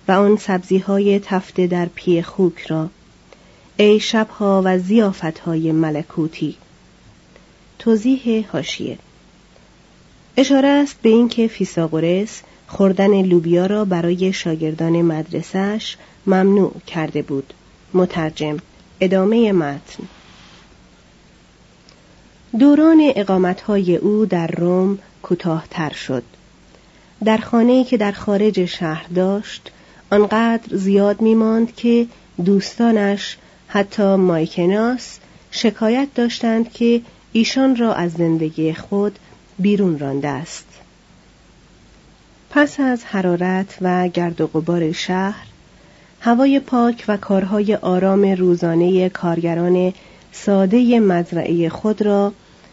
و 0.08 0.12
آن 0.12 0.36
سبزی 0.36 0.78
های 0.78 1.18
تفته 1.18 1.66
در 1.66 1.86
پی 1.94 2.22
خوک 2.22 2.58
را؟ 2.58 2.88
ای 3.76 4.00
شبها 4.00 4.62
و 4.64 4.78
های 5.46 5.72
ملکوتی 5.72 6.56
توضیح 7.78 8.46
هاشیه 8.52 8.98
اشاره 10.36 10.68
است 10.68 10.96
به 11.02 11.08
اینکه 11.08 11.48
فیساغورس 11.48 12.42
خوردن 12.66 13.22
لوبیا 13.22 13.66
را 13.66 13.84
برای 13.84 14.32
شاگردان 14.32 15.02
مدرسهش 15.02 15.96
ممنوع 16.26 16.72
کرده 16.86 17.22
بود. 17.22 17.54
مترجم 17.94 18.56
ادامه 19.00 19.52
متن. 19.52 20.04
دوران 22.58 23.12
اقامتهای 23.16 23.96
او 23.96 24.26
در 24.26 24.46
روم 24.46 24.98
کوتاهتر 25.22 25.92
شد. 25.92 26.22
در 27.24 27.36
خانه‌ای 27.36 27.84
که 27.84 27.96
در 27.96 28.12
خارج 28.12 28.64
شهر 28.64 29.06
داشت 29.14 29.70
آنقدر 30.10 30.76
زیاد 30.76 31.20
میماند 31.20 31.74
که 31.74 32.06
دوستانش 32.44 33.36
حتی 33.68 34.14
مایکناس 34.16 35.18
شکایت 35.50 36.08
داشتند 36.14 36.72
که 36.72 37.02
ایشان 37.36 37.76
را 37.76 37.94
از 37.94 38.12
زندگی 38.12 38.74
خود 38.74 39.18
بیرون 39.58 39.98
رانده 39.98 40.28
است 40.28 40.66
پس 42.50 42.80
از 42.80 43.04
حرارت 43.04 43.76
و 43.80 44.08
گرد 44.08 44.40
و 44.40 44.46
غبار 44.46 44.92
شهر 44.92 45.46
هوای 46.20 46.60
پاک 46.60 47.04
و 47.08 47.16
کارهای 47.16 47.74
آرام 47.74 48.24
روزانه 48.24 49.08
کارگران 49.08 49.92
ساده 50.32 51.00
مزرعه 51.00 51.68
خود 51.68 52.02
را 52.02 52.32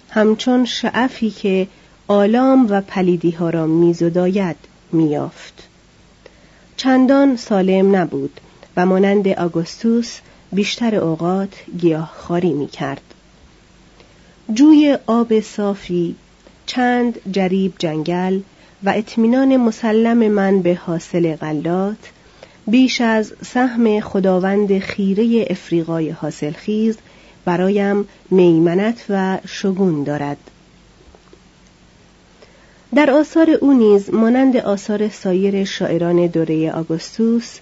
همچون 0.09 0.65
شعفی 0.65 1.31
که 1.31 1.67
آلام 2.07 2.67
و 2.69 2.81
پلیدی 2.81 3.31
ها 3.31 3.49
را 3.49 3.65
میزداید 3.67 4.55
میافت 4.91 5.67
چندان 6.77 7.37
سالم 7.37 7.95
نبود 7.95 8.39
و 8.77 8.85
مانند 8.85 9.27
آگوستوس 9.27 10.19
بیشتر 10.51 10.95
اوقات 10.95 11.53
گیاهخواری 11.77 12.53
می 12.53 12.67
کرد. 12.67 13.10
جوی 14.53 14.97
آب 15.05 15.39
صافی، 15.39 16.15
چند 16.65 17.19
جریب 17.31 17.73
جنگل 17.79 18.39
و 18.83 18.93
اطمینان 18.95 19.57
مسلم 19.57 20.17
من 20.17 20.61
به 20.61 20.75
حاصل 20.75 21.35
غلات 21.35 22.11
بیش 22.67 23.01
از 23.01 23.33
سهم 23.45 23.99
خداوند 23.99 24.79
خیره 24.79 25.45
افریقای 25.49 26.09
حاصلخیز 26.09 26.97
برایم 27.45 28.07
میمنت 28.31 29.05
و 29.09 29.37
شگون 29.47 30.03
دارد. 30.03 30.37
در 32.95 33.11
آثار 33.11 33.49
او 33.49 33.73
نیز 33.73 34.13
مانند 34.13 34.57
آثار 34.57 35.09
سایر 35.09 35.63
شاعران 35.63 36.27
دوره 36.27 36.71
آگوستوس 36.71 37.59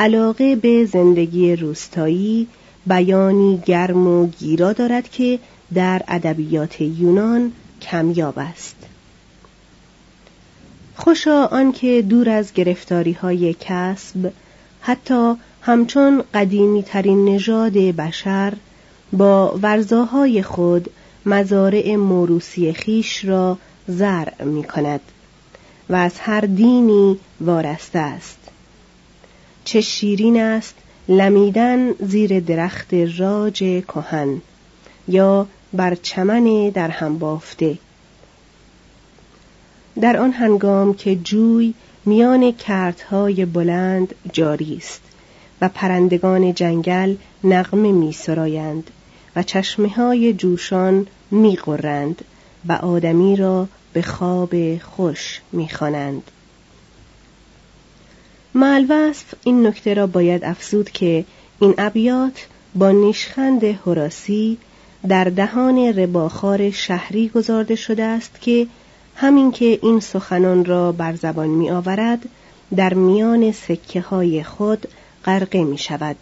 علاقه 0.00 0.56
به 0.56 0.84
زندگی 0.84 1.56
روستایی 1.56 2.46
بیانی 2.86 3.62
گرم 3.66 4.06
و 4.06 4.26
گیرا 4.26 4.72
دارد 4.72 5.10
که 5.10 5.38
در 5.74 6.02
ادبیات 6.08 6.80
یونان 6.80 7.52
کمیاب 7.82 8.38
است. 8.38 8.76
خوشا 10.96 11.46
آنکه 11.46 12.02
دور 12.02 12.30
از 12.30 12.52
گرفتاری 12.52 13.12
های 13.12 13.56
کسب 13.60 14.32
حتی 14.80 15.34
همچون 15.62 16.24
قدیمی 16.34 16.82
ترین 16.82 17.24
نژاد 17.24 17.72
بشر 17.72 18.52
با 19.12 19.58
ورزاهای 19.62 20.42
خود 20.42 20.90
مزارع 21.26 21.96
موروسی 21.96 22.72
خیش 22.72 23.24
را 23.24 23.58
زرع 23.88 24.44
می 24.44 24.64
کند 24.64 25.00
و 25.88 25.94
از 25.94 26.18
هر 26.18 26.40
دینی 26.40 27.18
وارسته 27.40 27.98
است. 27.98 28.38
چه 29.64 29.80
شیرین 29.80 30.42
است 30.42 30.74
لمیدن 31.08 31.92
زیر 31.92 32.40
درخت 32.40 32.94
راج 32.94 33.58
کهن 33.58 34.42
یا 35.08 35.46
بر 35.74 35.94
چمن 35.94 36.68
در 36.68 36.88
هم 36.88 37.18
بافته 37.18 37.78
در 40.00 40.16
آن 40.16 40.32
هنگام 40.32 40.94
که 40.94 41.16
جوی 41.16 41.74
میان 42.04 42.52
کردهای 42.52 43.44
بلند 43.44 44.14
جاری 44.32 44.76
است 44.76 45.00
و 45.60 45.68
پرندگان 45.68 46.54
جنگل 46.54 47.16
نغمه 47.44 47.92
می 47.92 48.12
سرایند 48.12 48.90
و 49.36 49.42
چشمه 49.42 49.88
های 49.88 50.32
جوشان 50.32 51.06
می 51.30 51.56
قرند 51.56 52.24
و 52.68 52.72
آدمی 52.72 53.36
را 53.36 53.68
به 53.92 54.02
خواب 54.02 54.78
خوش 54.78 55.40
می 55.52 55.68
خوانند. 55.68 56.22
معلوصف 58.54 59.34
این 59.44 59.66
نکته 59.66 59.94
را 59.94 60.06
باید 60.06 60.44
افزود 60.44 60.90
که 60.90 61.24
این 61.60 61.74
ابیات 61.78 62.46
با 62.74 62.90
نیشخند 62.90 63.64
هراسی 63.64 64.58
در 65.08 65.24
دهان 65.24 65.78
رباخار 65.78 66.70
شهری 66.70 67.28
گذارده 67.28 67.74
شده 67.74 68.04
است 68.04 68.40
که 68.40 68.66
همین 69.16 69.50
که 69.50 69.78
این 69.82 70.00
سخنان 70.00 70.64
را 70.64 70.92
بر 70.92 71.14
زبان 71.14 71.48
می 71.48 71.70
آورد 71.70 72.28
در 72.76 72.94
میان 72.94 73.52
سکه 73.52 74.00
های 74.00 74.42
خود 74.42 74.88
غرقه 75.24 75.64
می 75.64 75.78
شود. 75.78 76.16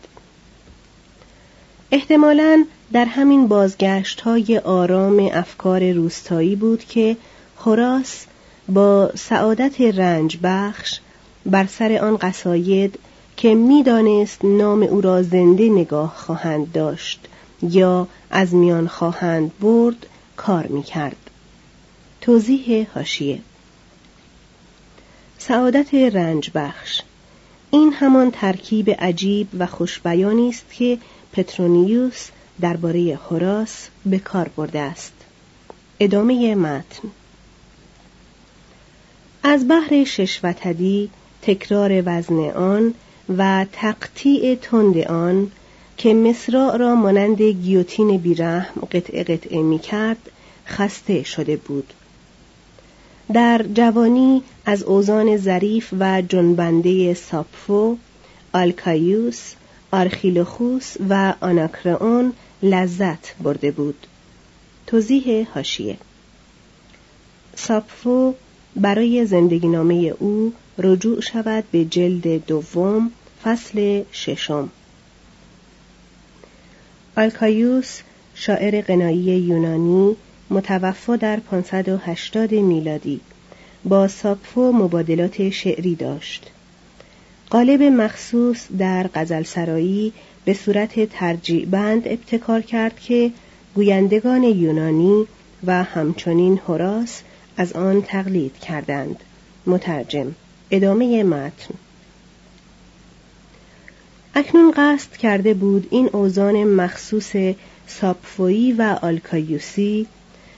احتمالا 1.92 2.64
در 2.92 3.04
همین 3.04 3.48
بازگشت 3.48 4.20
های 4.20 4.58
آرام 4.58 5.30
افکار 5.32 5.92
روستایی 5.92 6.56
بود 6.56 6.84
که 6.84 7.16
خراس 7.56 8.26
با 8.68 9.10
سعادت 9.16 9.80
رنج 9.80 10.38
بخش 10.42 11.00
بر 11.46 11.66
سر 11.66 11.98
آن 12.02 12.16
قصاید 12.16 12.98
که 13.36 13.54
می‌دانست 13.54 14.44
نام 14.44 14.82
او 14.82 15.00
را 15.00 15.22
زنده 15.22 15.68
نگاه 15.68 16.14
خواهند 16.16 16.72
داشت 16.72 17.28
یا 17.62 18.08
از 18.30 18.54
میان 18.54 18.88
خواهند 18.88 19.58
برد 19.58 20.06
کار 20.36 20.66
می‌کرد. 20.66 21.30
توضیح 22.20 22.86
هاشیه 22.94 23.40
سعادت 25.38 25.94
رنج 25.94 26.50
بخش 26.54 27.02
این 27.70 27.92
همان 27.92 28.30
ترکیب 28.30 28.90
عجیب 28.90 29.48
و 29.58 29.66
خوشبیانی 29.66 30.48
است 30.48 30.64
که 30.72 30.98
پترونیوس 31.32 32.28
درباره 32.60 33.18
هوراس 33.28 33.88
به 34.06 34.18
کار 34.18 34.48
برده 34.48 34.78
است. 34.80 35.12
ادامه 36.00 36.54
متن. 36.54 37.08
از 39.42 39.68
بحر 39.68 40.04
ششوتدی 40.04 41.10
تکرار 41.42 42.02
وزن 42.06 42.50
آن 42.50 42.94
و 43.38 43.66
تقطیع 43.72 44.54
تند 44.54 44.98
آن 44.98 45.50
که 46.02 46.14
مصراع 46.14 46.76
را 46.76 46.94
مانند 46.94 47.42
گیوتین 47.42 48.16
بیرحم 48.16 48.80
قطعه 48.92 49.24
قطعه 49.24 49.62
می 49.62 49.78
کرد 49.78 50.30
خسته 50.66 51.22
شده 51.22 51.56
بود. 51.56 51.92
در 53.32 53.64
جوانی 53.74 54.42
از 54.66 54.82
اوزان 54.82 55.36
ظریف 55.36 55.88
و 55.98 56.22
جنبنده 56.22 57.14
ساپفو 57.14 57.96
آلکایوس 58.52 59.52
آرخیلوخوس 59.90 60.96
و 61.08 61.34
آناکرئون 61.40 62.32
لذت 62.62 63.34
برده 63.42 63.70
بود. 63.70 64.06
توضیح 64.86 65.48
هاشیه 65.54 65.96
ساپفو 67.56 68.34
برای 68.76 69.26
زندگی 69.26 69.68
نامه 69.68 70.14
او 70.18 70.52
رجوع 70.78 71.20
شود 71.20 71.64
به 71.72 71.84
جلد 71.84 72.46
دوم 72.46 73.10
فصل 73.44 74.02
ششم. 74.12 74.70
آلکایوس 77.20 78.00
شاعر 78.34 78.80
قنایی 78.80 79.38
یونانی 79.38 80.16
متوفا 80.50 81.16
در 81.16 81.40
580 81.40 82.54
میلادی. 82.54 83.20
با 83.84 84.08
ساپفو 84.08 84.72
مبادلات 84.72 85.50
شعری 85.50 85.94
داشت. 85.94 86.50
قالب 87.50 87.82
مخصوص 87.82 88.66
در 88.78 89.10
غزل 89.14 89.42
سرایی 89.42 90.12
به 90.44 90.54
صورت 90.54 91.10
ترجیع 91.10 91.66
بند 91.66 92.08
ابتکار 92.08 92.60
کرد 92.60 93.00
که 93.00 93.30
گویندگان 93.74 94.42
یونانی 94.42 95.26
و 95.66 95.82
همچنین 95.84 96.60
هوراس 96.68 97.22
از 97.56 97.72
آن 97.72 98.02
تقلید 98.02 98.58
کردند. 98.58 99.16
مترجم 99.66 100.34
ادامه 100.70 101.22
متن. 101.22 101.74
اکنون 104.34 104.72
قصد 104.76 105.12
کرده 105.16 105.54
بود 105.54 105.86
این 105.90 106.10
اوزان 106.12 106.64
مخصوص 106.64 107.32
ساپفویی 107.86 108.72
و 108.72 108.98
آلکایوسی 109.02 110.06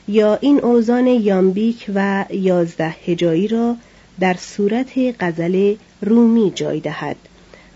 یا 0.09 0.39
این 0.41 0.61
اوزان 0.61 1.07
یامبیک 1.07 1.91
و 1.95 2.25
یازده 2.31 2.97
هجایی 3.07 3.49
را 3.49 3.77
در 4.21 4.35
صورت 4.35 4.93
غزل 5.21 5.75
رومی 6.01 6.53
جای 6.55 6.81
دهد 6.81 7.17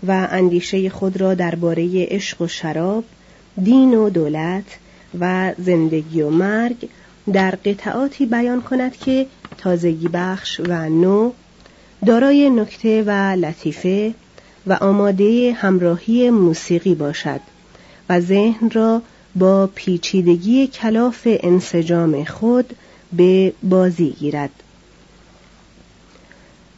و 0.07 0.27
اندیشه 0.31 0.89
خود 0.89 1.21
را 1.21 1.33
درباره 1.33 2.05
عشق 2.05 2.41
و 2.41 2.47
شراب 2.47 3.03
دین 3.63 3.93
و 3.93 4.09
دولت 4.09 4.77
و 5.19 5.53
زندگی 5.57 6.21
و 6.21 6.29
مرگ 6.29 6.89
در 7.33 7.51
قطعاتی 7.51 8.25
بیان 8.25 8.61
کند 8.61 8.97
که 8.97 9.25
تازگی 9.57 10.07
بخش 10.07 10.59
و 10.59 10.89
نو 10.89 11.31
دارای 12.05 12.49
نکته 12.49 13.03
و 13.07 13.11
لطیفه 13.35 14.13
و 14.67 14.73
آماده 14.73 15.53
همراهی 15.53 16.29
موسیقی 16.29 16.95
باشد 16.95 17.39
و 18.09 18.19
ذهن 18.19 18.69
را 18.69 19.01
با 19.35 19.69
پیچیدگی 19.75 20.67
کلاف 20.67 21.27
انسجام 21.43 22.23
خود 22.23 22.75
به 23.13 23.53
بازی 23.63 24.09
گیرد 24.09 24.63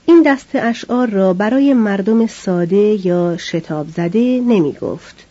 این 0.05 0.23
دست 0.25 0.49
اشعار 0.53 1.09
را 1.09 1.33
برای 1.33 1.73
مردم 1.73 2.27
ساده 2.27 3.07
یا 3.07 3.37
شتاب 3.37 3.89
زده 3.89 4.19
نمی 4.19 4.73
گفت. 4.81 5.25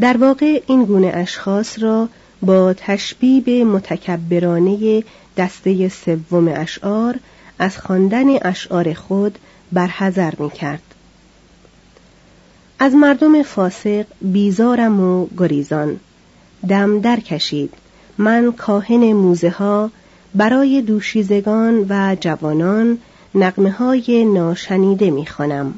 در 0.00 0.16
واقع 0.16 0.62
این 0.66 0.84
گونه 0.84 1.10
اشخاص 1.14 1.78
را 1.78 2.08
با 2.42 2.74
تشبیب 2.74 3.50
متکبرانه 3.50 5.04
دسته 5.36 5.88
سوم 5.88 6.48
اشعار 6.48 7.18
از 7.58 7.78
خواندن 7.78 8.26
اشعار 8.42 8.94
خود 8.94 9.38
برحذر 9.72 10.34
می 10.38 10.50
کرد. 10.50 10.82
از 12.78 12.94
مردم 12.94 13.42
فاسق 13.42 14.06
بیزارم 14.20 15.00
و 15.00 15.26
گریزان. 15.38 16.00
دم 16.68 17.00
در 17.00 17.20
کشید 17.20 17.74
من 18.18 18.52
کاهن 18.52 19.12
موزه 19.12 19.50
ها 19.50 19.90
برای 20.34 20.82
دوشیزگان 20.82 21.86
و 21.88 22.16
جوانان 22.20 22.98
نقمه 23.34 23.70
های 23.70 24.24
ناشنیده 24.24 25.10
می‌خوانم. 25.10 25.74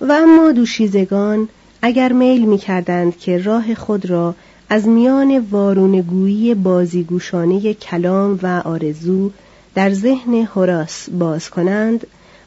و 0.00 0.12
اما 0.12 0.52
دوشیزگان 0.52 1.48
اگر 1.82 2.12
میل 2.12 2.44
می 2.44 2.58
کردند 2.58 3.18
که 3.18 3.38
راه 3.38 3.74
خود 3.74 4.06
را 4.06 4.34
از 4.68 4.88
میان 4.88 5.38
وارونگویی 5.50 6.54
بازیگوشانه 6.54 7.74
کلام 7.74 8.38
و 8.42 8.62
آرزو 8.64 9.30
در 9.74 9.92
ذهن 9.92 10.34
هراس 10.34 11.10
باز 11.10 11.50
کنند 11.50 12.06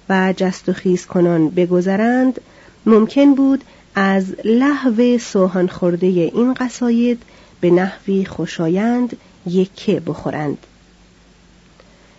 و 0.09 0.33
جست 0.37 0.69
و 0.69 0.73
خیز 0.73 1.05
کنان 1.05 1.49
بگذرند 1.49 2.41
ممکن 2.85 3.35
بود 3.35 3.63
از 3.95 4.35
لحو 4.43 5.17
سوهان 5.17 5.67
خورده 5.67 6.07
این 6.07 6.53
قصاید 6.53 7.21
به 7.61 7.71
نحوی 7.71 8.25
خوشایند 8.25 9.17
یکه 9.45 9.99
بخورند 9.99 10.57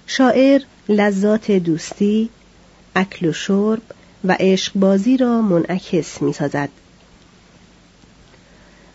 شاعر 0.06 0.60
لذات 0.88 1.50
دوستی 1.50 2.28
اکل 2.96 3.26
و 3.26 3.32
شرب 3.32 3.82
و 4.24 4.36
عشق 4.40 4.72
بازی 4.74 5.16
را 5.16 5.42
منعکس 5.42 6.22
می 6.22 6.32
سازد. 6.32 6.68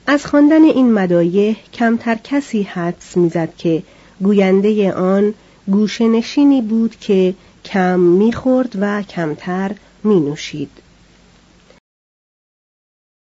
از 0.08 0.26
خواندن 0.26 0.64
این 0.64 0.94
مدایه 0.94 1.56
کمتر 1.74 2.16
کسی 2.16 2.64
حدس 2.64 3.18
می‌زد 3.18 3.56
که 3.58 3.84
گوینده 4.22 4.94
آن 4.94 5.34
گوشه 5.68 6.08
نشینی 6.08 6.62
بود 6.62 6.96
که 6.96 7.34
کم 7.66 8.00
می‌خورد 8.00 8.72
و 8.80 9.02
کمتر 9.02 9.72
می 10.04 10.20
نوشید. 10.20 10.70